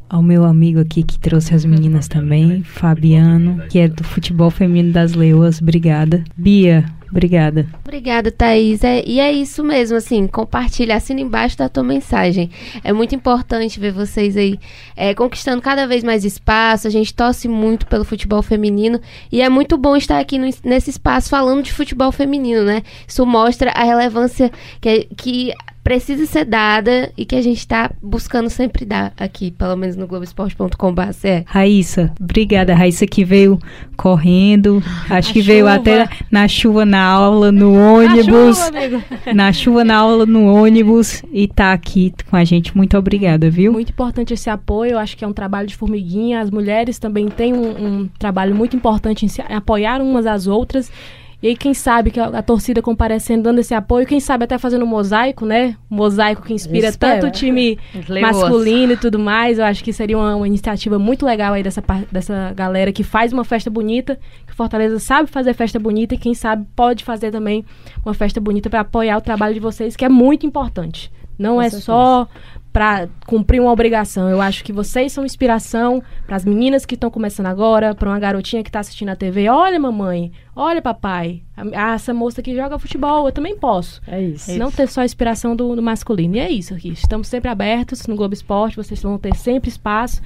Ao 0.08 0.22
meu 0.22 0.44
amigo 0.44 0.80
aqui 0.80 1.02
que 1.02 1.18
trouxe 1.18 1.54
as 1.54 1.64
meninas 1.64 2.08
também, 2.08 2.62
Fabiano, 2.62 3.62
que 3.68 3.78
é 3.78 3.88
do 3.88 4.02
futebol 4.02 4.50
feminino 4.50 4.92
das 4.92 5.12
Leoas, 5.14 5.60
obrigada. 5.60 6.24
Bia, 6.36 6.86
Obrigada. 7.10 7.66
Obrigada, 7.82 8.30
Thaís. 8.30 8.84
É, 8.84 9.02
e 9.06 9.18
é 9.18 9.32
isso 9.32 9.64
mesmo, 9.64 9.96
assim, 9.96 10.26
compartilha, 10.26 10.96
assina 10.96 11.20
embaixo 11.20 11.56
da 11.56 11.68
tua 11.68 11.82
mensagem. 11.82 12.50
É 12.84 12.92
muito 12.92 13.14
importante 13.14 13.80
ver 13.80 13.92
vocês 13.92 14.36
aí 14.36 14.58
é, 14.94 15.14
conquistando 15.14 15.62
cada 15.62 15.86
vez 15.86 16.04
mais 16.04 16.24
espaço. 16.24 16.86
A 16.86 16.90
gente 16.90 17.14
torce 17.14 17.48
muito 17.48 17.86
pelo 17.86 18.04
futebol 18.04 18.42
feminino 18.42 19.00
e 19.32 19.40
é 19.40 19.48
muito 19.48 19.78
bom 19.78 19.96
estar 19.96 20.18
aqui 20.18 20.38
no, 20.38 20.48
nesse 20.64 20.90
espaço 20.90 21.30
falando 21.30 21.62
de 21.62 21.72
futebol 21.72 22.12
feminino, 22.12 22.62
né? 22.62 22.82
Isso 23.06 23.24
mostra 23.24 23.70
a 23.70 23.84
relevância 23.84 24.50
que, 24.80 25.08
que 25.16 25.52
precisa 25.88 26.26
ser 26.26 26.44
dada 26.44 27.10
e 27.16 27.24
que 27.24 27.34
a 27.34 27.40
gente 27.40 27.56
está 27.56 27.90
buscando 28.02 28.50
sempre 28.50 28.84
dar 28.84 29.10
aqui, 29.16 29.50
pelo 29.50 29.74
menos 29.74 29.96
no 29.96 30.06
Globoesporte.com.br. 30.06 31.00
Raíssa, 31.46 32.12
obrigada, 32.20 32.74
Raíssa 32.74 33.06
que 33.06 33.24
veio 33.24 33.58
correndo, 33.96 34.82
acho 35.08 35.32
que 35.32 35.40
chuva. 35.40 35.52
veio 35.54 35.66
até 35.66 36.06
na 36.30 36.46
chuva 36.46 36.84
na 36.84 37.02
aula, 37.02 37.50
no 37.50 37.72
ônibus, 37.74 38.58
na 38.70 38.80
chuva, 38.82 39.04
na 39.34 39.52
chuva 39.52 39.82
na 39.82 39.96
aula 39.96 40.26
no 40.26 40.52
ônibus 40.52 41.22
e 41.32 41.48
tá 41.48 41.72
aqui 41.72 42.12
com 42.28 42.36
a 42.36 42.44
gente. 42.44 42.76
Muito 42.76 42.94
obrigada, 42.98 43.48
viu? 43.48 43.72
Muito 43.72 43.90
importante 43.90 44.34
esse 44.34 44.50
apoio, 44.50 44.98
acho 44.98 45.16
que 45.16 45.24
é 45.24 45.26
um 45.26 45.32
trabalho 45.32 45.68
de 45.68 45.74
formiguinha. 45.74 46.40
As 46.40 46.50
mulheres 46.50 46.98
também 46.98 47.28
têm 47.28 47.54
um, 47.54 48.02
um 48.02 48.08
trabalho 48.18 48.54
muito 48.54 48.76
importante 48.76 49.24
em 49.24 49.28
se 49.28 49.40
apoiar 49.40 50.02
umas 50.02 50.26
às 50.26 50.46
outras. 50.46 50.92
E 51.40 51.46
aí, 51.46 51.56
quem 51.56 51.72
sabe 51.72 52.10
que 52.10 52.18
a, 52.18 52.26
a, 52.26 52.42
torcida 52.42 52.82
comparecendo, 52.82 53.44
dando 53.44 53.60
esse 53.60 53.72
apoio, 53.72 54.06
quem 54.06 54.18
sabe 54.18 54.42
até 54.42 54.58
fazendo 54.58 54.84
um 54.84 54.88
mosaico, 54.88 55.46
né? 55.46 55.76
Um 55.88 55.94
mosaico 55.94 56.42
que 56.42 56.52
inspira 56.52 56.92
tanto 56.92 57.26
o 57.26 57.30
time 57.30 57.78
masculino 58.20 58.94
e 58.94 58.96
tudo 58.96 59.20
mais. 59.20 59.58
Eu 59.58 59.64
acho 59.64 59.84
que 59.84 59.92
seria 59.92 60.18
uma, 60.18 60.34
uma, 60.34 60.48
iniciativa 60.48 60.98
muito 60.98 61.24
legal 61.24 61.52
aí 61.52 61.62
dessa, 61.62 61.82
dessa 62.10 62.52
galera 62.56 62.92
que 62.92 63.04
faz 63.04 63.32
uma 63.32 63.44
festa 63.44 63.70
bonita, 63.70 64.18
que 64.48 64.52
Fortaleza 64.52 64.98
sabe 64.98 65.30
fazer 65.30 65.54
festa 65.54 65.78
bonita 65.78 66.16
e 66.16 66.18
quem 66.18 66.34
sabe 66.34 66.66
pode 66.74 67.04
fazer 67.04 67.30
também 67.30 67.64
uma 68.04 68.14
festa 68.14 68.40
bonita 68.40 68.68
para 68.68 68.80
apoiar 68.80 69.16
o 69.16 69.20
trabalho 69.20 69.54
de 69.54 69.60
vocês, 69.60 69.94
que 69.94 70.04
é 70.04 70.08
muito 70.08 70.44
importante. 70.44 71.12
Não 71.38 71.54
Com 71.54 71.62
é 71.62 71.70
certeza. 71.70 71.84
só 71.84 72.28
para 72.72 73.08
cumprir 73.26 73.60
uma 73.60 73.72
obrigação. 73.72 74.28
Eu 74.28 74.40
acho 74.40 74.62
que 74.62 74.72
vocês 74.72 75.12
são 75.12 75.24
inspiração 75.24 76.02
para 76.26 76.36
as 76.36 76.44
meninas 76.44 76.84
que 76.84 76.94
estão 76.94 77.10
começando 77.10 77.46
agora, 77.46 77.94
para 77.94 78.08
uma 78.08 78.18
garotinha 78.18 78.62
que 78.62 78.68
está 78.68 78.80
assistindo 78.80 79.08
a 79.08 79.16
TV. 79.16 79.48
Olha, 79.48 79.80
mamãe, 79.80 80.30
olha, 80.54 80.80
papai, 80.82 81.42
a, 81.56 81.94
essa 81.94 82.12
moça 82.12 82.42
que 82.42 82.54
joga 82.54 82.78
futebol, 82.78 83.26
eu 83.26 83.32
também 83.32 83.56
posso. 83.56 84.00
É 84.06 84.20
isso. 84.22 84.56
Não 84.58 84.70
ter 84.70 84.86
só 84.88 85.00
a 85.00 85.04
inspiração 85.04 85.56
do, 85.56 85.74
do, 85.74 85.82
masculino. 85.82 86.36
E 86.36 86.40
é 86.40 86.50
isso 86.50 86.74
aqui. 86.74 86.90
Estamos 86.90 87.28
sempre 87.28 87.50
abertos 87.50 88.06
no 88.06 88.14
Globo 88.14 88.34
Esporte, 88.34 88.76
vocês 88.76 89.02
vão 89.02 89.18
ter 89.18 89.34
sempre 89.34 89.68
espaço. 89.68 90.20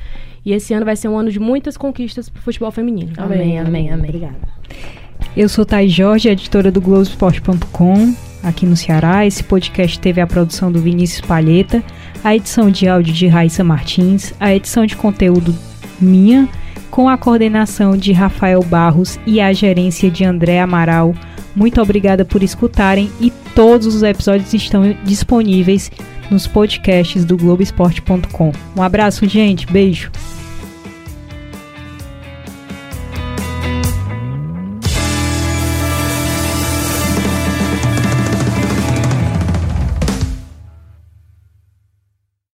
E 0.44 0.52
esse 0.52 0.74
ano 0.74 0.84
vai 0.84 0.96
ser 0.96 1.08
um 1.08 1.16
ano 1.16 1.30
de 1.30 1.38
muitas 1.38 1.76
conquistas 1.76 2.28
para 2.28 2.40
o 2.40 2.42
futebol 2.42 2.70
feminino. 2.70 3.12
Amém, 3.16 3.58
amém, 3.58 3.90
amém. 3.90 4.08
Obrigada. 4.08 4.36
Eu 5.36 5.48
sou 5.48 5.64
Thais 5.64 5.92
Jorge, 5.92 6.28
editora 6.28 6.72
do 6.72 6.80
Globoesporte.com, 6.80 8.14
aqui 8.42 8.66
no 8.66 8.76
Ceará. 8.76 9.24
Esse 9.24 9.44
podcast 9.44 9.98
teve 10.00 10.20
a 10.20 10.26
produção 10.26 10.70
do 10.70 10.80
Vinícius 10.80 11.20
Palheta 11.20 11.82
a 12.24 12.34
edição 12.34 12.70
de 12.70 12.88
áudio 12.88 13.12
de 13.12 13.26
Raíssa 13.26 13.64
Martins, 13.64 14.32
a 14.38 14.54
edição 14.54 14.86
de 14.86 14.96
conteúdo 14.96 15.54
minha, 16.00 16.48
com 16.90 17.08
a 17.08 17.16
coordenação 17.16 17.96
de 17.96 18.12
Rafael 18.12 18.62
Barros 18.62 19.18
e 19.26 19.40
a 19.40 19.52
gerência 19.52 20.10
de 20.10 20.24
André 20.24 20.60
Amaral. 20.60 21.14
Muito 21.54 21.80
obrigada 21.80 22.24
por 22.24 22.42
escutarem 22.42 23.10
e 23.20 23.30
todos 23.54 23.86
os 23.86 24.02
episódios 24.02 24.52
estão 24.52 24.94
disponíveis 25.04 25.90
nos 26.30 26.46
podcasts 26.46 27.24
do 27.24 27.36
Globoesporte.com. 27.36 28.52
Um 28.76 28.82
abraço, 28.82 29.26
gente. 29.28 29.66
Beijo. 29.66 30.10